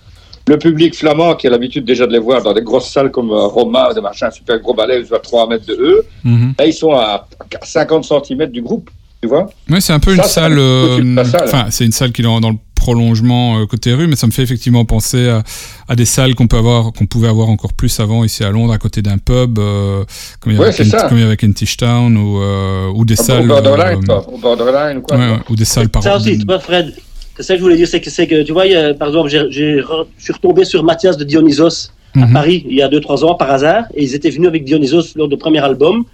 [0.46, 3.30] le public flamand qui a l'habitude déjà de les voir dans des grosses salles comme
[3.30, 6.54] euh, Roma, des machins super gros balais, ils sont à 3 mètres de eux, Mhm.
[6.58, 7.26] là ils sont à
[7.62, 8.90] 50 cm du groupe,
[9.22, 10.58] tu vois Ouais, c'est un peu Ça, une salle.
[10.58, 11.42] euh, salle.
[11.44, 12.56] Enfin, c'est une salle qui est dans le
[12.88, 15.42] prolongement euh, côté rue, mais ça me fait effectivement penser à,
[15.88, 18.74] à des salles qu'on peut avoir, qu'on pouvait avoir encore plus avant ici à Londres,
[18.74, 20.04] à côté d'un pub, euh,
[20.40, 22.92] comme il y Ouais, avait c'est Kent- comme il y avait Kentish Town ou euh,
[22.94, 23.44] ou des Au- salles.
[23.44, 24.28] Au borderline, euh, quoi.
[24.34, 25.16] Au borderline ou quoi.
[25.16, 26.02] ouais, ouais, ou des salles par.
[26.02, 26.94] Ça aussi, tu vois, Fred,
[27.36, 29.30] c'est ça que je voulais dire, c'est que, c'est que tu vois, a- par exemple,
[29.30, 32.32] j'ai- j'ai re- je suis retombé sur Mathias de Dionysos à Mhm.
[32.34, 35.28] Paris il y a 2-3 ans par hasard, et ils étaient venus avec Dionysos lors
[35.28, 36.04] du premier album.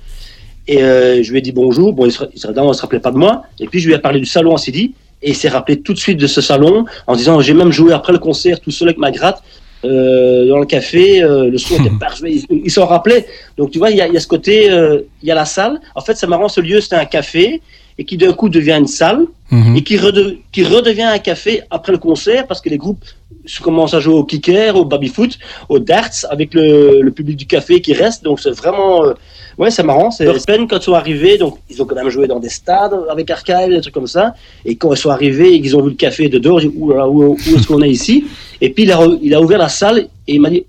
[0.68, 3.00] Et euh, je lui ai dit bonjour, bon, il se, il se, il se rappelait
[3.00, 4.92] pas de moi, et puis je lui ai parlé du salon en CD,
[5.22, 7.92] et il s'est rappelé tout de suite de ce salon en disant j'ai même joué
[7.92, 9.42] après le concert tout seul avec ma gratte.
[9.84, 13.24] euh, dans le café, euh, le son était parfait, ils il s'en rappelait.
[13.56, 15.46] Donc tu vois, il y a, y a ce côté, euh, il y a la
[15.46, 15.80] salle.
[15.94, 17.62] En fait, c'est marrant, ce lieu, c'était un café,
[17.98, 19.76] et qui d'un coup devient une salle Mhm.
[19.76, 23.04] et qui, rede- qui redevient un café après le concert parce que les groupes
[23.62, 27.80] commencent à jouer au kicker, au baby-foot, au darts avec le, le public du café
[27.80, 28.22] qui reste.
[28.22, 29.14] Donc c'est vraiment, euh,
[29.60, 30.10] ouais, c'est marrant.
[30.46, 31.38] Peine quand ils sont arrivés.
[31.38, 34.34] Donc ils ont quand même joué dans des stades avec Archive, des trucs comme ça.
[34.64, 36.74] Et quand ils sont arrivés et qu'ils ont vu le café de dehors, j'ai dit,
[36.76, 38.24] Ouh là là, où, où est-ce qu'on est ici?
[38.60, 40.64] Et puis il a, il a ouvert la salle et il m'a dit,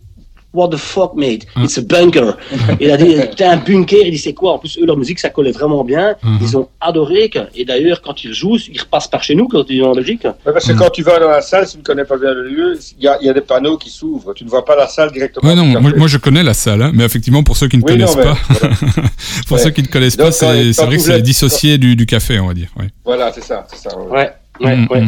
[0.53, 1.45] What the fuck, mate?
[1.63, 2.35] It's a bunker.
[2.81, 4.01] il a dit, t'es un bunker.
[4.05, 4.53] Il dit, c'est quoi?
[4.53, 6.15] En plus, eux, leur musique, ça collait vraiment bien.
[6.23, 6.39] Mhm.
[6.41, 7.29] Ils ont adoré.
[7.29, 9.95] que- Et d'ailleurs, quand ils jouent, ils repassent par chez nous quand ils sont en
[9.95, 10.23] Belgique.
[10.25, 12.33] Ouais, parce que quand tu vas dans la salle, si tu ne connais pas bien
[12.33, 14.33] le lieu, il y a, il y a des panneaux qui s'ouvrent.
[14.33, 15.47] Tu ne vois pas la salle directement.
[15.49, 17.83] Ouais, non, moi, moi, je connais la salle, hein, mais effectivement pour ceux qui ne
[17.83, 18.75] Oui, non, connaissent mais- pas, voilà.
[19.47, 19.63] pour Ouais.
[19.63, 20.45] ceux qui ne connaissent Donc, pas, c'est
[20.83, 22.67] vrai que c'est dissocié du, du café, on va dire.
[22.77, 22.87] ouais.
[23.05, 23.65] Voilà, c'est ça.
[23.69, 24.31] c'est ça ouais.
[24.59, 25.03] Ouais, ouais, Mm, ouais.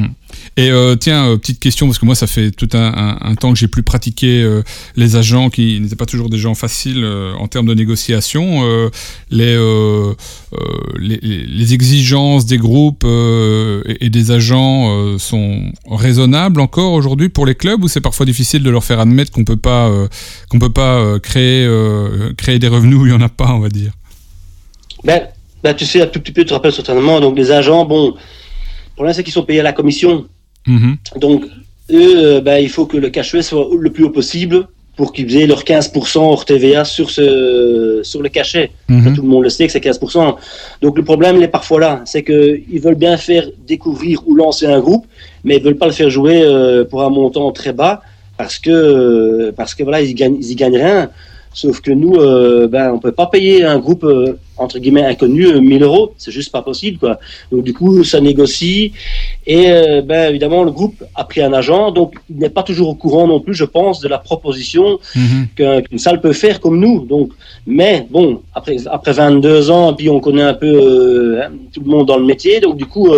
[0.56, 3.58] Et euh, tiens, euh, petite question, parce que moi, ça fait tout un, temps que
[3.58, 4.62] j'ai plus pratiqué euh,
[4.96, 8.62] les agents qui n'étaient pas toujours des gens faciles euh, en termes de négociation.
[8.64, 8.90] euh,
[9.32, 9.58] les,
[11.00, 17.56] les, les- exigences des groupes et, et des agents sont raisonnables encore aujourd'hui pour les
[17.56, 19.92] clubs ou c'est parfois difficile de leur faire admettre qu'on peut pas
[20.50, 21.68] qu'on peut pas créer
[22.38, 23.94] créer des revenus où il y en a pas, on va dire?
[25.04, 25.28] Ben,
[25.64, 27.20] ben, tu sais, un tout petit peu, tu te rappelles certainement.
[27.20, 30.26] Donc, les agents, bon, le problème, c'est qu'ils sont payés à la commission.
[30.68, 30.98] Mhm.
[31.18, 31.46] Donc,
[31.92, 35.36] eux, euh, ben, il faut que le cachet soit le plus haut possible pour qu'ils
[35.38, 38.72] aient leurs 15% hors TVA sur, ce, sur le cachet.
[38.90, 39.16] Mhm.
[39.16, 40.36] Tout le monde le sait que c'est 15%.
[40.82, 42.02] Donc, le problème, il est parfois là.
[42.06, 45.06] C'est qu'ils veulent bien faire découvrir ou lancer un groupe,
[45.44, 48.02] mais ils veulent pas le faire jouer euh, pour un montant très bas
[48.38, 51.10] parce que, parce que voilà, ils gagnent, ils y gagnent rien.
[51.54, 55.46] Sauf que nous, euh, ben, on peut pas payer un groupe euh, entre guillemets inconnu
[55.48, 57.20] euh, 1000 euros, c'est juste pas possible quoi.
[57.52, 58.92] Donc du coup, ça négocie
[59.46, 62.90] et euh, ben évidemment le groupe a pris un agent, donc il n'est pas toujours
[62.90, 65.48] au courant non plus, je pense, de la proposition Mhm.
[65.56, 67.06] qu'un- qu'une salle peut faire comme nous.
[67.06, 67.30] Donc,
[67.68, 71.90] mais bon, après après 22 ans, puis on connaît un peu euh, hein, tout le
[71.90, 73.10] monde dans le métier, donc du coup,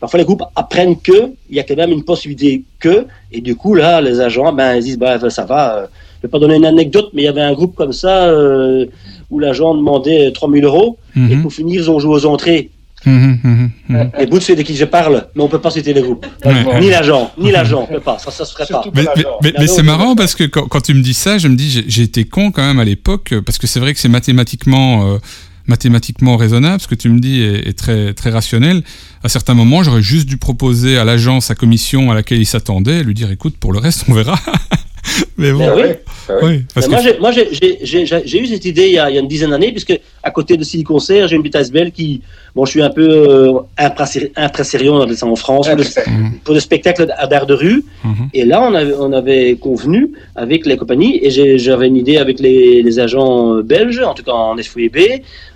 [0.00, 1.18] parfois les groupes apprennent que
[1.50, 4.76] il y a quand même une possibilité que, et du coup là, les agents, ben
[4.76, 5.88] ils disent bah ça va.
[6.24, 8.24] Euh, je vais pas donner une anecdote, mais il y avait un groupe comme ça
[8.24, 8.86] euh,
[9.30, 11.42] où l'agent demandait 3000 euros et Mhm.
[11.42, 12.70] pour finir ils ont joué aux entrées.
[13.06, 13.38] Mhm.
[13.44, 13.70] Mhm.
[13.90, 14.10] Mhm.
[14.18, 16.24] Et Boots c'est de qui je parle, mais on peut pas citer les groupes.
[16.44, 16.80] Ouais.
[16.80, 18.82] Ni l'agent, ni l'agent, on peut pas, ça ça se ferait pas.
[18.82, 19.36] Surtout Mais, pas mais, l'agent.
[19.42, 21.54] mais- mais L'agent, c'est marrant parce que quand, quand tu me dis ça, je me
[21.56, 24.08] dis j'ai- été con quand même à l'époque euh, parce que c'est vrai que c'est
[24.08, 25.18] mathématiquement euh,
[25.66, 26.80] mathématiquement raisonnable.
[26.80, 28.82] Ce que tu me dis est, est très très rationnel.
[29.22, 33.02] À certains moments, j'aurais juste dû proposer à l'agence, à commission à laquelle il s'attendait,
[33.02, 34.38] lui dire écoute pour le reste on verra.
[35.38, 35.88] mais bon, Mais oui.
[36.28, 36.50] Ouais, ah ouais.
[36.56, 39.20] oui, parce Mais que moi, j'ai- eu cette idée il y, a, il y a
[39.20, 42.20] une dizaine d'années, puisque à côté de Silicon Concert, j'ai une petite belle qui,
[42.54, 45.82] bon, je suis un peu euh, impressi- impresarion, on appelle ça en France, pour, le,
[45.84, 46.04] c'est-
[46.44, 47.84] pour le spectacle d'art de rue.
[48.04, 48.28] Mhm.
[48.32, 52.38] Et là, on avait, on avait convenu avec les compagnies, et j'avais une idée avec
[52.40, 54.96] les, les agents belges, en tout cas en FOIB,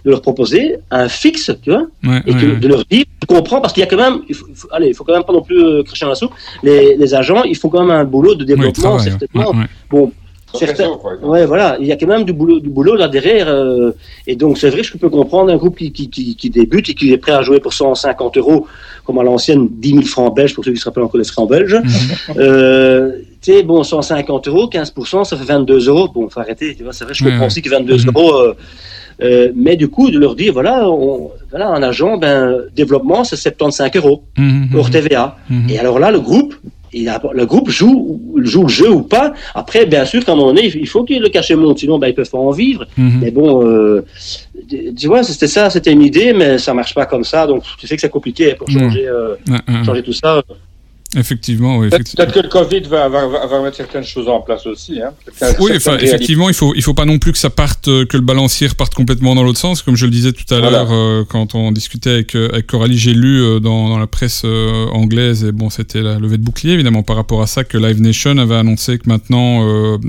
[0.04, 2.56] de leur proposer un fixe, tu vois, ouais, et ouais, que- ouais.
[2.56, 4.68] de leur dire, je comprends, parce qu'il y a quand même, il faut, il faut-
[4.72, 7.14] allez, il faut quand même pas non plus euh, cracher dans la soupe, les, les
[7.14, 9.50] agents, il faut quand même un boulot de développement, certainement.
[9.50, 9.64] Ouais, ouais.
[9.90, 10.12] Bon,
[10.54, 11.12] réseau, quoi.
[11.22, 13.48] Ouais, voilà, il y a quand même du boulot, du boulot là derrière.
[13.48, 13.92] euh,
[14.26, 16.94] et donc, c'est vrai je peux comprendre un groupe qui, qui, qui, qui débute et
[16.94, 18.66] qui est prêt à jouer pour 150 euros,
[19.04, 21.48] comme à l'ancienne 10 000 francs belges, pour ceux qui se rappellent encore les francs
[21.48, 21.76] belges.
[22.36, 26.08] Euh, tu sais, bon, 150 euros, 15%, ça fait 22 euros.
[26.12, 27.46] Bon, faut arrêter, tu vois, c'est vrai, je Ouais, comprends ouais.
[27.46, 28.04] aussi que 22 Mhm.
[28.14, 28.34] euros.
[28.36, 28.54] euh,
[29.20, 33.36] euh, mais du coup, de leur dire, voilà, on, voilà un agent, ben, développement, c'est
[33.36, 34.22] 75 euros,
[34.76, 35.36] hors TVA.
[35.50, 35.70] Mhm.
[35.70, 36.54] Et alors là, le groupe,
[36.92, 39.32] il a- le groupe joue, joue le jeu ou pas.
[39.54, 42.14] Après, bien sûr un moment donné, il faut qu'il le cachet monte, sinon ben, ils
[42.14, 42.86] peuvent pas en vivre.
[42.96, 43.20] Mhm.
[43.22, 44.04] Mais bon, euh,
[44.98, 47.46] tu vois, c'était ça, c'était une idée, mais ça marche pas comme ça.
[47.46, 49.34] Donc, tu sais que c'est compliqué pour changer, euh,
[49.84, 50.42] changer tout ça.
[51.16, 52.26] Effectivement, oui, Peut-être effectivement.
[52.26, 55.00] peut-être que le Covid va, va, mettre certaines choses en place aussi.
[55.00, 55.14] Hein.
[55.58, 58.18] Oui, enfin, effectivement, il faut il faut pas non plus que ça parte euh, que
[58.18, 59.80] le balancier parte complètement dans l'autre sens.
[59.80, 60.80] Comme je le disais tout à Voilà.
[60.80, 64.06] l'heure euh, quand on discutait avec euh, avec Coralie, j'ai lu euh, dans, dans la
[64.06, 67.64] presse euh, anglaise et bon, c'était la levée de bouclier évidemment par rapport à ça
[67.64, 69.62] que Live Nation avait annoncé que maintenant,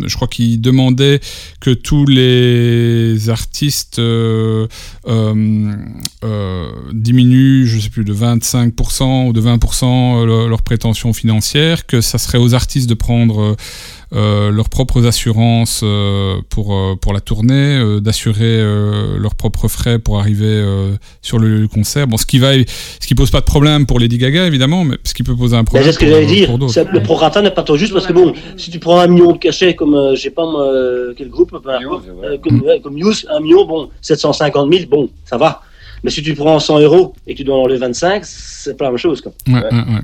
[0.05, 1.21] je crois qu'il demandait
[1.61, 4.01] que tous les artistes
[6.93, 12.17] diminuent, je sais plus, de 25% ou de 20% leur, leur prétention financière, que ça
[12.17, 13.55] serait aux artistes de prendre euh,
[14.15, 19.67] euh, leurs propres assurances euh, pour euh, pour la tournée, euh, d'assurer euh, leurs propres
[19.67, 22.07] frais pour arriver euh, sur le, concert.
[22.07, 24.97] Bon, ce qui va, ce qui pose pas de problème pour Lady Gaga évidemment, mais
[25.03, 25.85] ce qui peut poser un problème.
[25.85, 26.57] c'est ce que j'allais euh, dire.
[26.91, 29.37] Le prorata n'est pas trop juste parce que bon, si tu prends un million de
[29.37, 30.67] cachets comme, euh, je sais pas moi,
[31.15, 32.37] quel groupe, euh,
[32.81, 35.61] comme, Muse, un million, bon, 750 000, bon, ça va.
[36.03, 38.91] Mais si tu prends 100 euros et que tu dois enlever 25, c'est pas la
[38.91, 39.21] même chose.
[39.21, 39.33] Quoi.
[39.47, 40.01] Ouais, ouais, ouais.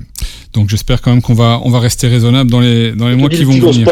[0.56, 3.28] Donc j'espère quand même qu'on va on va rester raisonnable dans les dans les mois
[3.28, 3.86] qui vont venir.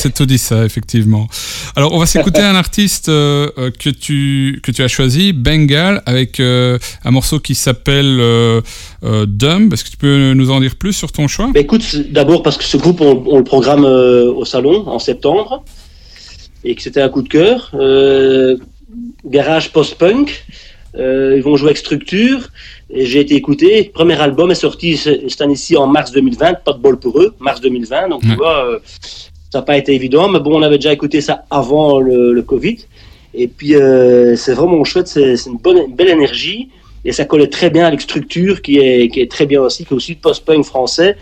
[0.00, 1.28] C'est tout, dit ça, effectivement.
[1.76, 6.02] Alors, on va s'écouter un artiste euh, euh, que tu que tu as choisi, Bengal,
[6.06, 8.62] avec euh, un morceau qui s'appelle euh,
[9.26, 9.72] Dumb.
[9.72, 11.50] Est-ce que tu peux nous en dire plus sur ton choix?
[11.52, 15.62] Bah, écoute, d'abord parce que ce groupe, on, on le programme au salon en septembre
[16.64, 17.74] et que c'était un coup de cœur.
[19.26, 20.46] Garage post-punk.
[20.96, 22.48] Euh, ils vont jouer avec Structure.
[22.92, 23.84] J'ai été écouté.
[23.84, 26.54] Le premier album est sorti ce- cette année-ci en mars 2020.
[26.64, 27.34] Pas de bol pour eux.
[27.40, 28.08] Mars 2020.
[28.08, 28.78] Donc, tu vois, euh,
[29.50, 32.42] Ça n'a pas été évident, mais bon, on avait déjà écouté ça avant le, le
[32.42, 32.76] Covid.
[33.34, 36.68] Et puis, euh, c'est vraiment chouette, c'est une, bonne, une belle énergie.
[37.04, 39.94] Et ça collait très bien avec Structure, qui est, qui est très bien aussi, qui
[39.94, 41.16] est aussi de post-punk français.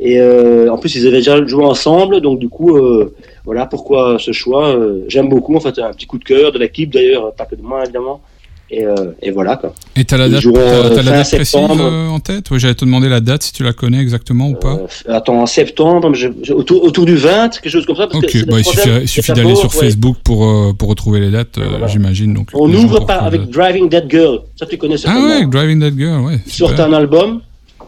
[0.00, 3.14] Et euh, en plus, ils avaient déjà joué ensemble, donc du coup, euh,
[3.44, 4.68] voilà pourquoi ce choix.
[4.68, 7.56] Euh, J'aime beaucoup, en fait, un petit coup de cœur de l'équipe, d'ailleurs, pas que
[7.56, 8.20] de moi, évidemment.
[8.68, 9.74] Et, euh, et voilà, quoi.
[9.94, 12.50] Et t'as la date, t'as euh, la date précise euh, en tête?
[12.50, 14.80] Oui, j'allais te demander la date si tu la connais exactement ou pas.
[15.08, 18.08] Attends, en septembre, je- je- autour, autour du 20, quelque chose comme ça.
[18.08, 19.80] Parce Ok, bah, il suffit d'aller sur ouais.
[19.80, 21.86] Facebook pour, pour retrouver les dates, Voilà.
[21.86, 22.34] j'imagine.
[22.34, 23.36] Donc, On ouvre par, retrouver.
[23.38, 24.40] avec Driving That Girl.
[24.56, 25.28] Ça, tu connais Ah certainement.
[25.28, 26.40] ouais, Driving That Girl, ouais.
[26.44, 27.40] Ils sortent un album.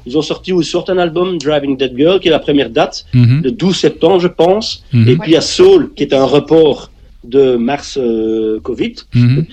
[0.06, 3.04] Ils ont sorti ou sortent un album, Driving That Girl, qui est la première date,
[3.12, 4.84] Mhm, le 12 septembre, je pense.
[4.92, 6.90] mhm, Et puis il y a Soul, qui est un report
[7.24, 8.94] de mars euh, Covid.
[9.14, 9.44] mhm.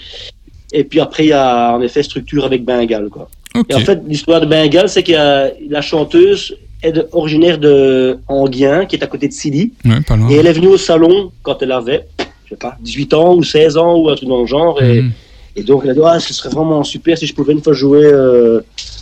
[0.73, 3.09] Et puis après, il y a en effet Structure avec Bengal.
[3.09, 3.29] Quoi.
[3.69, 8.85] Et en fait, l'histoire de Bengal, c'est a la chanteuse est de- originaire de Anguien,
[8.85, 9.73] qui est à côté de Silly.
[9.85, 9.93] Ouais.
[10.29, 12.05] Et elle est venue au salon quand elle avait,
[12.45, 14.81] je sais pas, 18 ans ou 16 ans ou un truc dans le genre.
[14.83, 15.11] Et, Mhm.
[15.55, 17.73] et donc elle a dit, ah, ce serait vraiment super si je pouvais une fois
[17.73, 18.59] jouer euh,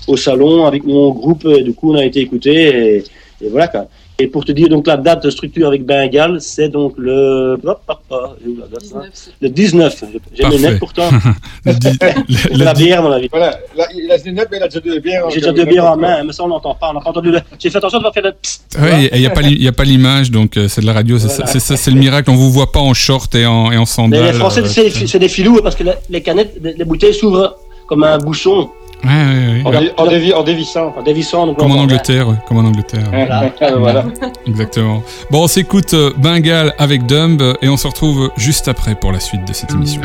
[0.08, 1.46] au salon avec mon groupe.
[1.46, 2.98] Et du coup, on a été écoutés.
[2.98, 3.04] Et,
[3.46, 3.88] et voilà quoi.
[4.20, 7.54] Et pour te dire, donc la date de structure avec Bengal, c'est donc le.
[7.66, 9.10] hop, hop, hop, j'ai où la date, hein
[9.42, 10.04] Le 19.
[10.36, 11.10] J'ai mes nettes pourtant.
[11.66, 11.98] Le dix-
[12.30, 13.28] le- C'est le la bière, mon avis.
[13.32, 15.24] Voilà, là, il a une note, mais il a déjà deux bières.
[15.32, 16.92] J'ai déjà deux bières en main, mais ça on n'entend pas.
[16.92, 17.32] On n'a pas entendu.
[17.32, 18.82] le- J'ai fait attention de pas faire le.
[18.82, 20.86] Ouais, il n'y a pas l'i- il y a pas l'image, donc euh, c'est de
[20.86, 21.48] la radio, c'est Voilà.
[21.60, 22.30] ça- c'est le miracle.
[22.30, 24.26] On vous voit pas en short et en, et en Mais sandales.
[24.28, 27.16] les Français, euh, c'est c'est des filous parce que la- les canettes, les les bouteilles
[27.16, 27.56] s'ouvrent
[27.88, 28.70] comme un bouchon
[29.04, 30.94] Ouais, ouais, En, dé- en, dévi- en dévissant.
[30.98, 31.48] en dévissant.
[31.48, 33.04] donc Comme en Angleterre, comme en Angleterre.
[33.12, 33.52] Voilà.
[33.78, 34.06] voilà.
[34.48, 35.04] Exactement.
[35.30, 39.20] Bon, on s'écoute euh, Bengal avec Dumb et on se retrouve juste après pour la
[39.20, 40.02] suite de cette émission.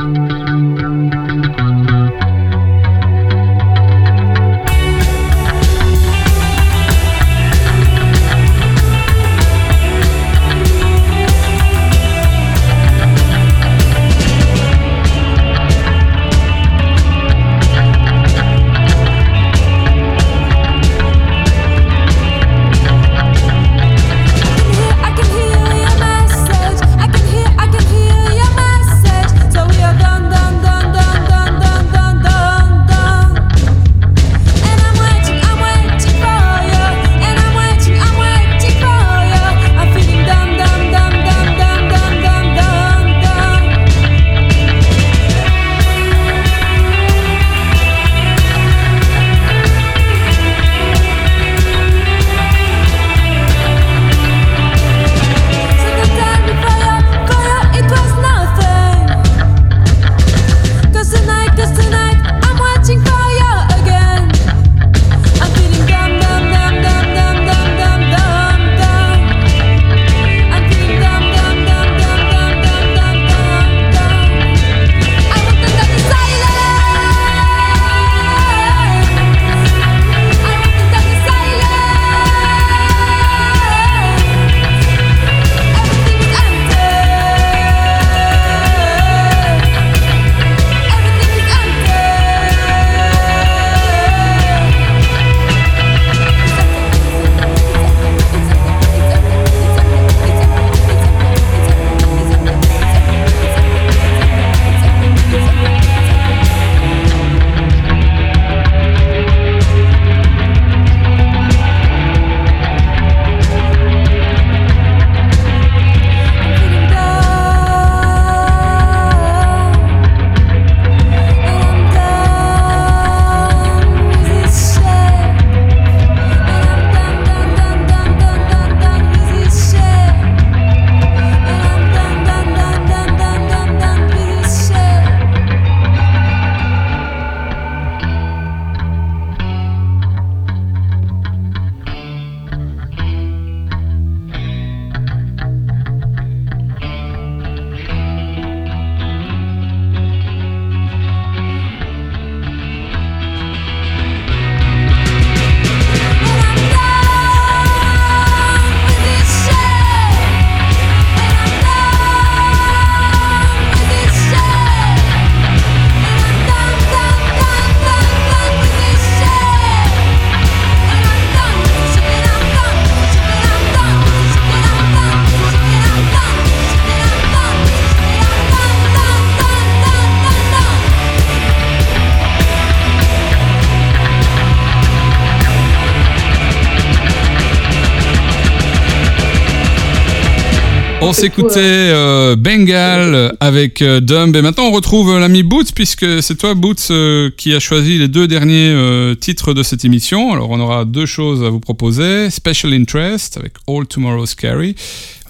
[191.01, 196.23] On s'écoutait euh, Bengal avec euh, Dumb et maintenant on retrouve euh, l'ami Boots puisque
[196.23, 198.75] c'est toi Boots euh, qui a choisi les deux derniers
[199.21, 200.33] titres de cette émission.
[200.33, 202.31] Alors on aura deux choses à vous proposer.
[202.31, 204.75] Special Interest avec All Tomorrow's Scary.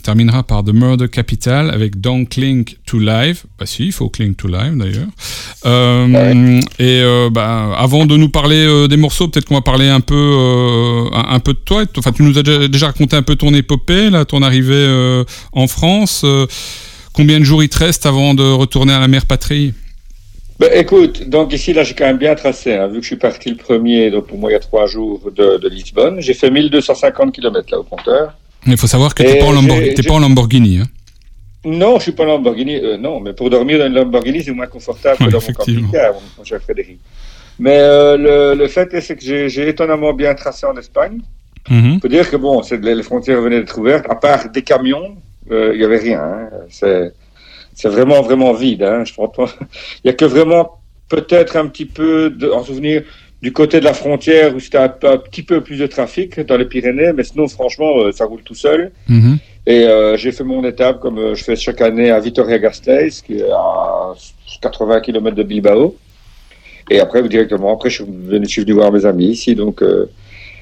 [0.09, 3.43] Terminera par The Murder Capital avec Don't Cling to Live.
[3.59, 5.09] Bah si, il faut cling to live d'ailleurs.
[5.67, 9.87] Euh, Et euh, bah, avant de nous parler euh, des morceaux, peut-être qu'on va parler
[9.87, 10.15] un peu,
[11.13, 11.85] un, un peu de toi.
[11.99, 16.25] Enfin, tu nous as déjà, raconté un peu ton épopée, là, ton arrivée en France.
[17.13, 19.75] Combien de jours il te reste avant de retourner à la mère patrie?
[20.59, 23.17] Ben, écoute, donc ici, là, j'ai quand même bien tracé, hein, vu que je suis
[23.17, 26.23] parti le premier, donc pour moi, il y a trois jours de, de Lisbonne.
[26.23, 28.33] J'ai fait 1250 km là au compteur.
[28.67, 30.79] Il faut savoir que Et t'es pas, en pas Lamborghini.
[30.79, 30.87] Hein.
[31.65, 34.53] Non, je suis pas en Lamborghini, euh, non, mais pour dormir dans une Lamborghini, c'est
[34.53, 36.99] moins confortable Ouais, que dans mon camping-car, mon, cher Frédéric.
[37.59, 41.21] Mais euh, le, le fait, c'est que j'ai étonnamment bien tracé en Espagne.
[41.69, 41.95] Mhm.
[41.95, 45.17] Il faut dire que bon, les frontières venaient d'être ouvertes, à part des camions,
[45.51, 46.21] euh, il y avait rien.
[46.23, 47.11] hein.
[47.75, 48.83] C'est vraiment, vraiment vide.
[48.83, 49.05] Hein.
[49.05, 49.13] Je
[50.05, 53.03] Il y a que vraiment peut-être un petit peu, de, en souvenir,
[53.41, 56.65] du côté de la frontière où c'était un, petit peu plus de trafic dans les
[56.65, 58.91] Pyrénées, mais sinon, franchement, euh, ça roule tout seul.
[59.09, 59.39] Mhm.
[59.67, 63.37] Et euh, j'ai fait mon étape comme euh, je fais chaque année à Vitoria-Gasteiz, qui
[63.39, 64.15] est à
[64.63, 65.95] 80 km de Bilbao.
[66.91, 69.83] Et après, directement, après, je suis venu, je suis venu voir mes amis ici, donc
[69.83, 70.11] euh,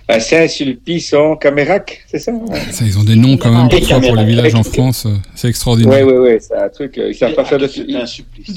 [0.09, 4.01] à Saint-Sulpice en Camérac, c'est ça hein Ça, ils ont des noms quand même parfois
[4.01, 5.07] pour les villages en France.
[5.07, 6.07] euh, C'est extraordinaire.
[6.07, 7.67] ouais, ouais, c'est un truc, euh, ils savent pas faire de...
[7.67, 8.55] Supplice.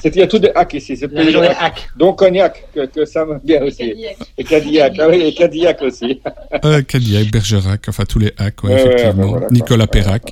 [0.00, 1.56] C'est Il y a tout de hack ici, c'est plus de des hack.
[1.58, 1.88] hacks.
[1.96, 3.94] Donc Cognac, que, que ça me bien aussi.
[4.38, 6.20] Et Cadillac, ah oui, et Cadillac aussi.
[6.64, 9.26] Euh, Cadillac, Bergerac, enfin tous les hacks, ouais, effectivement.
[9.26, 9.46] voilà.
[9.50, 10.22] Nicolas Ouais, Perrac.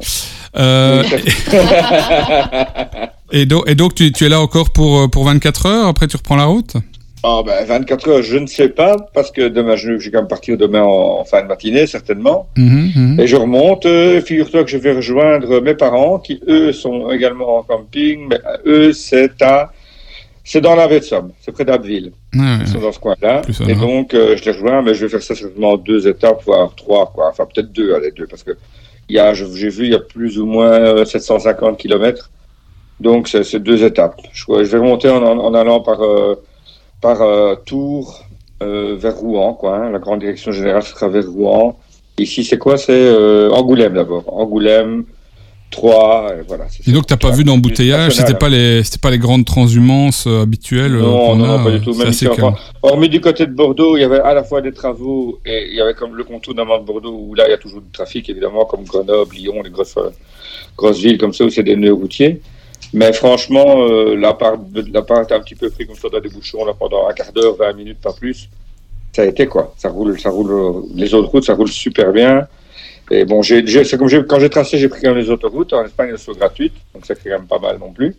[0.58, 1.02] Euh,
[3.32, 6.06] et, donc, et donc, tu, tu es là encore pour, euh, pour 24 heures, après
[6.06, 6.74] tu reprends la route?
[7.24, 10.18] Oh, ben, 24 heures, je ne sais pas, parce que demain, je, je vais quand
[10.18, 12.48] même partir demain en, en fin de matinée, certainement.
[12.56, 13.20] Mhm, mhm.
[13.20, 13.86] Et je remonte.
[13.86, 18.38] euh, Figure-toi que je vais rejoindre mes parents, qui eux sont également en camping, mais
[18.66, 19.70] euh, eux, c'est à,
[20.42, 22.10] c'est dans la de Somme, c'est près d'Abbeville.
[22.34, 23.42] Ils sont dans ce coin-là.
[23.68, 26.42] Et donc, euh, je les rejoins, mais je vais faire ça certainement en deux étapes,
[26.44, 27.28] voire trois, quoi.
[27.28, 28.52] Enfin, peut-être deux, allez, deux, parce que
[29.08, 32.30] il y a, j'ai vu, il y a plus ou moins euh, 750 kilomètres.
[32.98, 34.20] Donc, c'est deux étapes.
[34.32, 36.34] Je, je vais remonter en, en, en allant par, euh,
[37.02, 38.24] par euh, Tours
[38.62, 39.76] euh, vers Rouen, quoi.
[39.76, 39.90] hein.
[39.90, 41.76] La grande direction générale sera vers Rouen.
[42.16, 42.78] Ici, c'est quoi?
[42.78, 44.24] C'est euh, Angoulême d'abord.
[44.28, 45.04] Angoulême,
[45.70, 46.66] Troyes, voilà.
[46.86, 50.42] Et donc, t'as pas vu d'embouteillage, c'était pas les, c'était pas les grandes transhumances euh,
[50.42, 50.92] habituelles.
[50.92, 51.94] Non, non, a, non, pas du tout.
[51.94, 54.72] Même ici, enfin, hormis du côté de Bordeaux, il y avait à la fois des
[54.72, 57.58] travaux et il y avait comme le contournement de Bordeaux où là il y a
[57.58, 59.98] toujours du trafic évidemment, comme Grenoble, Lyon, les grosses,
[60.76, 62.42] grosses villes comme ça où c'est des nœuds routiers.
[62.94, 64.56] Mais franchement, euh, la part,
[64.92, 67.12] la part est un petit peu pris comme ça dans des bouchons là pendant un
[67.14, 68.48] quart d'heure, 20 minutes, pas plus.
[69.14, 69.74] Ça a été quoi.
[69.78, 70.50] Ça roule, ça roule.
[70.50, 72.46] euh, Les autres routes, ça roule super bien.
[73.10, 75.72] Et bon, j'ai, c'est comme quand j'ai tracé, j'ai pris quand même les autoroutes.
[75.72, 78.14] En Espagne, elles sont gratuites, donc ça fait quand même pas mal non plus.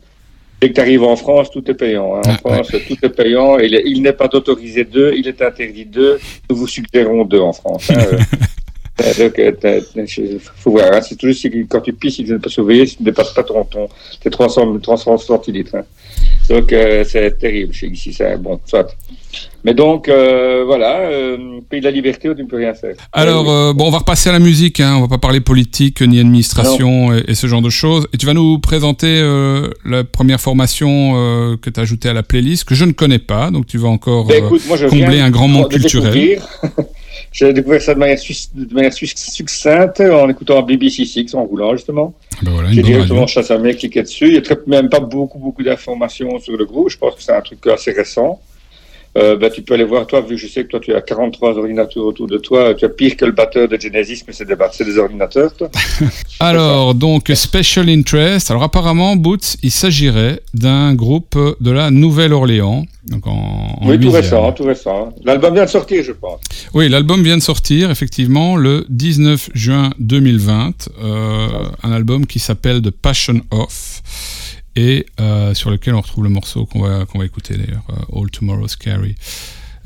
[0.61, 2.15] Dès que tu arrives en France, tout est payant.
[2.15, 2.21] hein.
[2.25, 3.57] En Ah, France, tout est payant.
[3.59, 6.19] Il n'est pas autorisé deux, il est interdit deux.
[6.49, 7.89] Nous vous suggérons deux en France.
[7.91, 7.95] hein.
[9.01, 10.93] Euh, Donc, euh, t'as- je- faut voir.
[10.93, 11.01] hein.
[11.01, 13.41] C'est toujours si quand tu pisses, il ne pas surveiller, si tu ne dépasses pas
[13.43, 13.87] ton, ton,
[14.21, 15.75] tes 300, 300 centilitres.
[15.75, 15.83] hein.
[16.47, 18.13] Donc, euh, c'est terrible chez ici.
[18.13, 18.87] C'est bon, soit.
[19.63, 21.37] Mais donc, euh, voilà, euh,
[21.67, 22.95] pays de la liberté où tu ne peux rien faire.
[23.13, 24.93] Alors, Euh, euh, bon, on va repasser à la musique, hein.
[24.97, 28.07] on va pas parler politique ni administration et, et ce genre de choses.
[28.13, 32.13] Et tu vas nous présenter euh, la première formation euh, que tu as ajoutée à
[32.13, 34.77] la playlist, que je ne connais pas, donc tu vas encore Ben, euh, écoute, moi,
[34.77, 36.39] je combler un grand manque de culturel.
[37.33, 42.13] J'ai découvert ça de manière, de succincte en écoutant BBC Six en roulant justement.
[42.35, 44.27] Ah ben voilà, J'ai directement chassé un mec, cliqué dessus.
[44.27, 46.89] Il n'y a très- même pas beaucoup, beaucoup d'informations sur le groupe.
[46.91, 48.39] Je pense que c'est un truc assez récent.
[49.15, 51.01] Euh, bah, tu peux aller voir, toi, vu que je sais que toi, tu as
[51.01, 54.45] 43 ordinateurs autour de toi, tu as pire que le batteur de Genesis, mais c'est
[54.45, 55.69] des, des ordinateurs, toi.
[56.39, 58.49] Alors, donc, Special Interest.
[58.49, 62.85] Alors, apparemment, Boots, il s'agirait d'un groupe de la Nouvelle-Orléans.
[63.05, 65.13] Donc, en, en oui, tout récent, tout récent.
[65.23, 66.39] L'album vient de sortir, je pense.
[66.73, 70.89] Oui, l'album vient de sortir, effectivement, le 19 juin 2020.
[71.03, 71.47] Euh,
[71.83, 74.01] un album qui s'appelle The Passion Off
[74.75, 78.19] et euh, sur lequel on retrouve le morceau qu'on va, qu'on va écouter d'ailleurs, euh,
[78.19, 79.15] All Tomorrow Scary.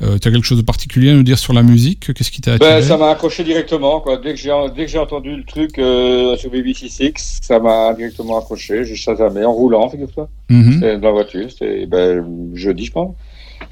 [0.00, 2.12] Euh, tu as quelque chose de particulier à nous dire sur la musique?
[2.14, 2.70] Qu'est-ce qui t'a attiré?
[2.70, 4.16] Ben, ça m'a accroché directement, quoi.
[4.16, 7.92] Dès que j'ai, dès que j'ai entendu le truc euh, sur BBC Six, ça m'a
[7.94, 8.84] directement accroché.
[8.84, 10.28] J'ai chasamé en roulant, figure-toi.
[10.50, 10.74] Mhm.
[10.74, 12.24] C'était dans la voiture, c'était ben,
[12.54, 13.16] jeudi, je pense.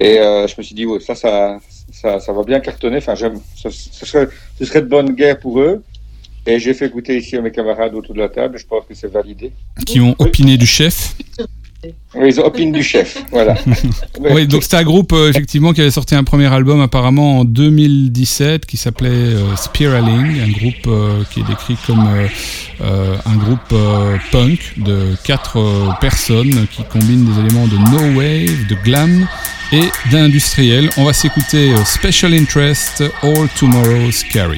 [0.01, 1.59] Et euh, je me suis dit, ouais, ça, ça,
[1.93, 2.97] ça, ça va bien cartonner.
[2.97, 3.39] Enfin, j'aime.
[3.55, 5.85] Ce, serait, ce serait de bonne guerre pour eux.
[6.47, 8.59] Et j'ai fait écouter ici à mes camarades autour de la table.
[8.59, 9.51] Je pense que c'est validé.
[9.85, 11.17] Qui ont opiné du chef
[12.15, 13.25] Oui, ils ont opine du chef.
[13.33, 13.57] Voilà.
[14.21, 17.45] Oui, donc c'était un groupe euh, effectivement qui avait sorti un premier album apparemment en
[17.45, 22.09] 2017 qui s'appelait euh, Spiraling, un groupe euh, qui est décrit comme
[22.81, 23.75] un groupe
[24.33, 29.27] punk de quatre personnes qui combinent des éléments de no wave, de glam
[29.73, 30.91] et d'industriel.
[30.97, 34.57] On va s'écouter Special Interest, All Tomorrow's Carry.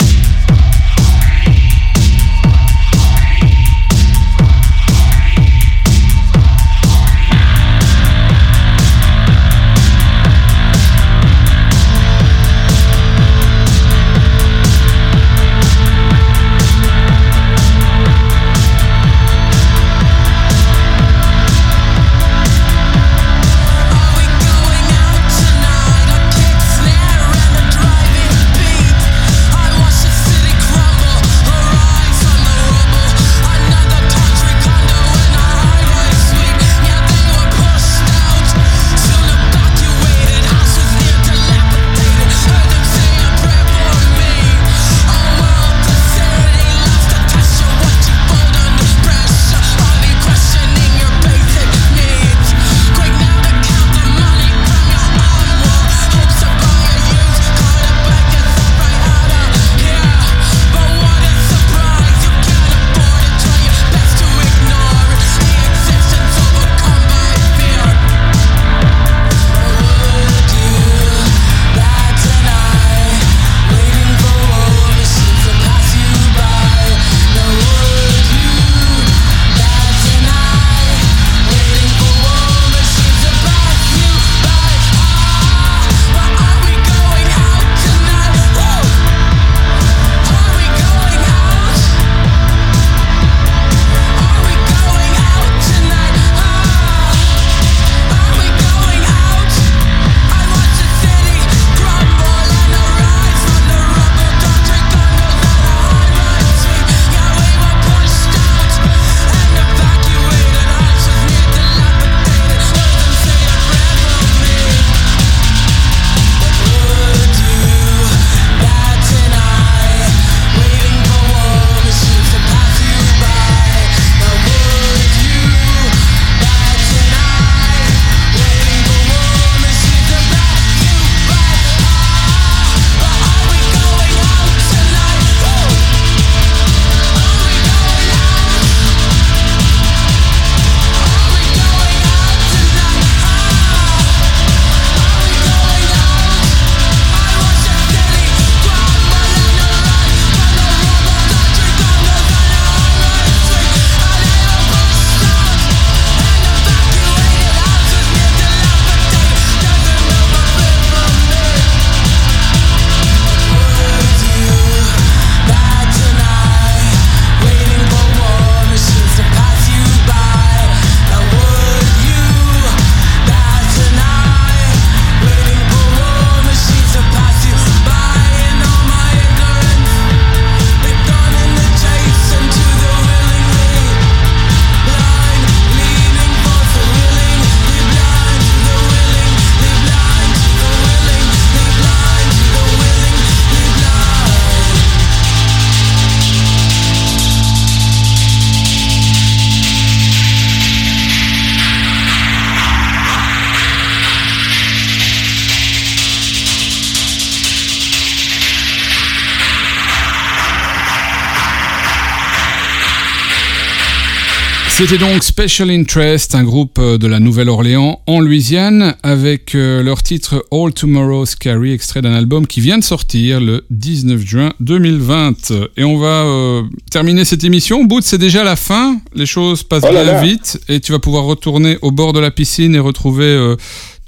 [214.78, 220.04] C'était donc Special Interest, un groupe euh, de la Nouvelle-Orléans en Louisiane, avec euh, leur
[220.04, 225.52] titre All Tomorrow's Carry, extrait d'un album qui vient de sortir le 19 juin 2020.
[225.76, 226.62] Et on va euh,
[226.92, 227.82] terminer cette émission.
[227.82, 229.00] Bout, c'est déjà la fin.
[229.16, 230.22] Les choses passent Oh là bien là.
[230.22, 233.56] vite et tu vas pouvoir retourner au bord de la piscine et retrouver euh,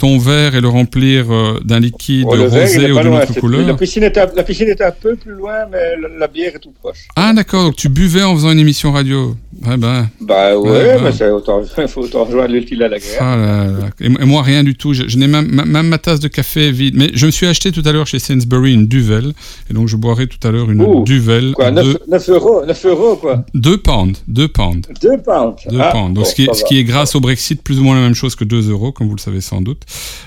[0.01, 3.67] ton verre et le remplir euh, d'un liquide Oh, verre, rosé ou d'une autre couleur.
[3.67, 6.53] La piscine, est un, la piscine est un peu plus loin, mais la, la bière
[6.57, 7.07] est tout proche.
[7.17, 9.37] Ah d'accord, donc tu buvais en faisant une émission radio.
[9.67, 11.01] Ah ben, Bah ouais, Ouais, bah.
[11.05, 13.19] mais c'est autant, faut autant rejoindre l'utile à l'agréable.
[13.21, 13.91] ah là là.
[14.01, 14.95] Et, et moi rien du tout.
[14.95, 16.95] Je, je n'ai même, ma- même ma tasse de café est vide.
[16.97, 19.33] Mais je me suis acheté tout à l'heure chez Sainsbury une Duvel.
[19.71, 21.53] Et donc je boirai tout à l'heure une Ouh, Duvel.
[21.53, 23.45] Quoi, de 9, 9 euros, 9 euros, quoi.
[23.55, 24.23] 2 pounds.
[24.29, 24.89] 2 pounds.
[25.03, 25.57] 2 pounds.
[25.69, 26.15] Deux Ah, pounds.
[26.15, 28.15] Donc, bon, ce, qui ce qui est grâce au Brexit plus ou moins la même
[28.15, 29.83] chose que 2 euros, comme vous le savez sans doute.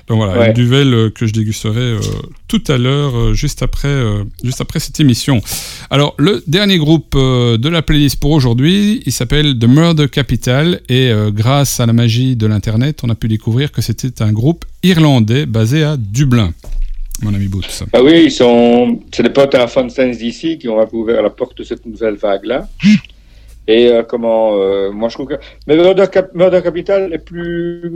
[0.08, 0.48] Donc voilà, Ouais.
[0.48, 2.00] une duvel euh, que je dégusterai euh,
[2.48, 5.42] tout à l'heure, euh, juste après, euh, juste après cette émission.
[5.90, 11.12] Alors le dernier groupe de la playlist pour aujourd'hui, il s'appelle The Murder Capital et
[11.30, 15.46] grâce à la magie de l'internet, on a pu découvrir que c'était un groupe irlandais
[15.46, 16.54] basé à Dublin.
[17.22, 17.84] Mon ami Boots.
[17.94, 21.22] Ah oui, ils sont, c'est des potes à Fountains d'ici qui ont un peu ouvert
[21.22, 22.68] la porte de cette nouvelle vague-là.
[23.68, 24.52] Et comment,
[24.92, 25.36] moi je trouve que,
[25.68, 27.92] mais Murder, Cap- Murder Capital est plus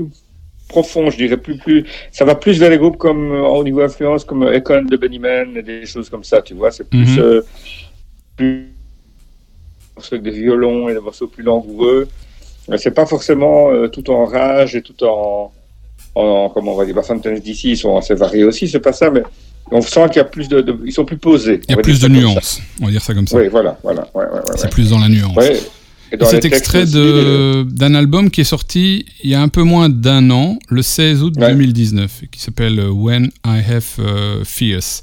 [0.68, 3.82] profond, je dirais, plus, plus, ça va plus vers les groupes comme, euh, au niveau
[3.82, 7.18] influence, comme euh, Econ de Bennyman et des choses comme ça, tu vois, c'est plus,
[7.18, 7.20] Mhm.
[7.20, 7.42] euh,
[8.36, 8.66] plus,
[10.12, 12.08] avec des violons et des morceaux plus langoureux.
[12.70, 15.52] Mais c'est pas forcément euh, tout en rage et tout en,
[16.16, 18.92] en comment on va dire, bah, Fountains d'ici, ils sont assez variés aussi, c'est pas
[18.94, 19.24] ça, mais
[19.72, 21.62] on sent qu'il y a plus de, de- ils sont plus posés.
[21.68, 23.38] Il y a plus de nuances, on va dire ça comme ça.
[23.38, 25.34] Oui, voilà, voilà, ouais, ouais, ouais, C'est plus dans la nuance.
[26.30, 30.58] Cet extrait d'un album qui est sorti il y a un peu moins d'un an,
[30.70, 31.50] le 16 août Ouais.
[31.52, 35.02] 2019, et qui s'appelle euh, When I Have euh, Fears.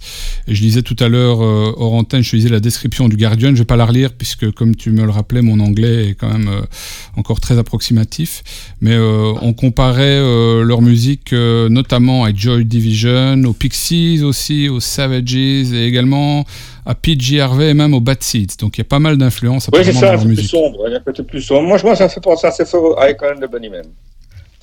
[0.48, 3.50] Et je lisais tout à l'heure, euh, hors antenne, je lisais la description du Guardian,
[3.50, 6.32] je vais pas la relire puisque, comme tu me le rappelais, mon anglais est quand
[6.32, 6.62] même euh,
[7.16, 8.42] encore très approximatif.
[8.80, 14.68] Mais euh, on comparait euh, leur musique euh, notamment à Joy Division, aux Pixies aussi,
[14.68, 16.44] aux Savages et également
[16.86, 18.56] à PG Harvey et même aux Bad Seeds.
[18.60, 20.84] Donc il y a pas mal d'influences Oui, c'est ça, c'est plus sombre.
[20.86, 21.62] Il y a un côté plus sombre.
[21.62, 23.86] Moi, je vois, ça me fait penser assez fort à Icon de Bunnyman.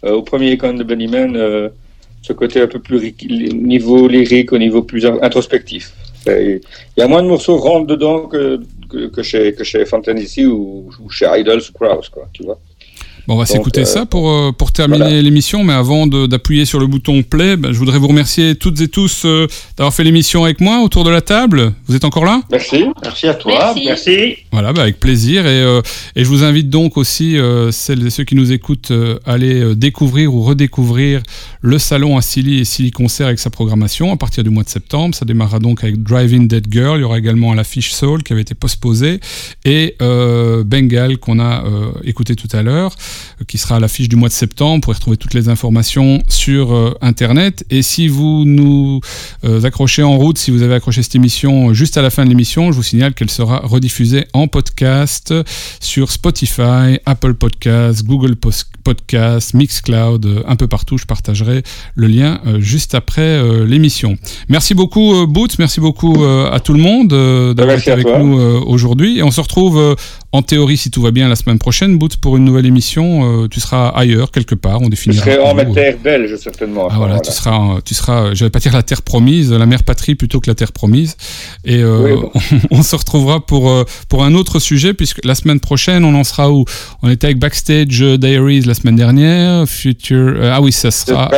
[0.04, 1.70] Euh, au premier Icon de Bunnyman, euh,
[2.22, 3.16] ce côté un peu plus ri-
[3.54, 5.94] niveau lyrique, au niveau plus in- introspectif.
[6.28, 6.62] Il
[6.98, 8.60] y a moins de morceaux rentrent dedans que,
[8.90, 9.84] que, que chez, que chez
[10.18, 12.60] ici ou, ou chez Idols ou Krauss, quoi, tu vois.
[13.32, 15.22] Bon, on va s'écouter euh, ça pour, euh, pour terminer voilà.
[15.22, 18.90] l'émission, mais avant d'appuyer sur le bouton play, ben, je voudrais vous remercier toutes et
[18.90, 21.72] tous euh, d'avoir fait l'émission avec moi autour de la table.
[21.88, 22.42] Vous êtes encore là?
[22.52, 22.84] Merci.
[23.02, 23.74] Merci à toi.
[23.74, 23.86] Merci.
[23.86, 24.38] Merci.
[24.52, 25.46] Voilà, bah, avec plaisir.
[25.46, 25.82] Et, euh,
[26.18, 29.34] et je vous invite donc aussi, euh, celles et ceux qui nous écoutent, euh, à
[29.34, 31.22] aller découvrir ou redécouvrir
[31.62, 34.70] le salon à Silly et Silly Concert avec sa programmation à partir du mois de
[34.70, 35.16] septembre.
[35.16, 36.98] Ça démarrera donc avec Driving Dead Girl.
[37.00, 39.22] Il y aura également la fiche Soul qui avait été postposée
[39.64, 42.94] et euh, Bengal qu'on a euh, écouté tout à l'heure,
[43.48, 44.76] qui sera à l'affiche du mois de septembre.
[44.76, 47.66] Vous pourrez retrouver toutes les informations sur euh, Internet.
[47.70, 49.02] Et si vous nous
[49.44, 52.24] euh, accrochez en route, si vous avez accroché cette émission euh, juste à la fin
[52.24, 55.34] de l'émission, je vous signale qu'elle sera rediffusée en podcast
[55.80, 58.36] sur Spotify, Apple Podcasts, Google
[58.84, 60.98] Podcasts, Mixcloud, euh, un peu partout.
[60.98, 61.64] Je partagerai
[61.96, 64.18] le lien euh, juste après euh, l'émission.
[64.50, 68.06] Merci beaucoup euh, Boots, merci beaucoup euh, à tout le monde euh, d'avoir été avec
[68.06, 68.20] toi.
[68.20, 69.20] nous euh, aujourd'hui.
[69.20, 69.96] Et on se retrouve euh,
[70.34, 73.44] en théorie, si tout va bien, la semaine prochaine, Boots, pour une nouvelle émission.
[73.44, 74.80] Euh, tu seras ailleurs, quelque part.
[74.82, 75.26] On Je définira.
[75.26, 75.74] serai en vous.
[75.74, 76.88] terre belge, certainement.
[76.90, 79.66] Ah voilà, tu seras, tu seras, euh, je vais pas dire la terre promise, la
[79.66, 81.18] mère patrie plutôt que la terre promise.
[81.66, 85.60] Et euh, Oui, on, se retrouvera pour euh, pour un autre sujet puisque la semaine
[85.60, 86.64] prochaine on en sera où?
[87.04, 90.18] On était avec Backstage Diaries la semaine dernière, Future.
[90.38, 91.30] euh, ah oui, ça sera.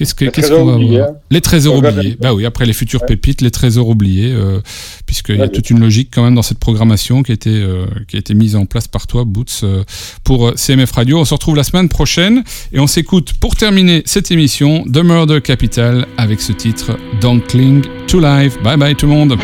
[0.00, 1.18] Qu'est-ce que les qu'est-ce trésors qu'on va oubliés, avoir hein.
[1.30, 2.16] Les trésors oubliés.
[2.18, 3.06] Bah oui, après les futures Ouais.
[3.08, 4.60] pépites, les trésors oubliés, euh,
[5.04, 7.84] puisqu'il y a toute une logique quand même dans cette programmation qui a été euh,
[8.08, 9.84] qui a été mise en place par toi, Boots, euh,
[10.24, 11.18] pour CMF Radio.
[11.18, 15.42] On se retrouve la semaine prochaine et on s'écoute pour terminer cette émission The Murder
[15.42, 18.56] Capital avec ce titre Dunkling to Life.
[18.62, 19.36] Bye bye tout le monde.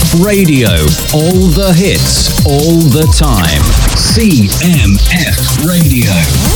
[0.00, 0.68] CMF Radio.
[1.12, 3.60] All the hits, all the time.
[3.96, 6.49] CMF Radio.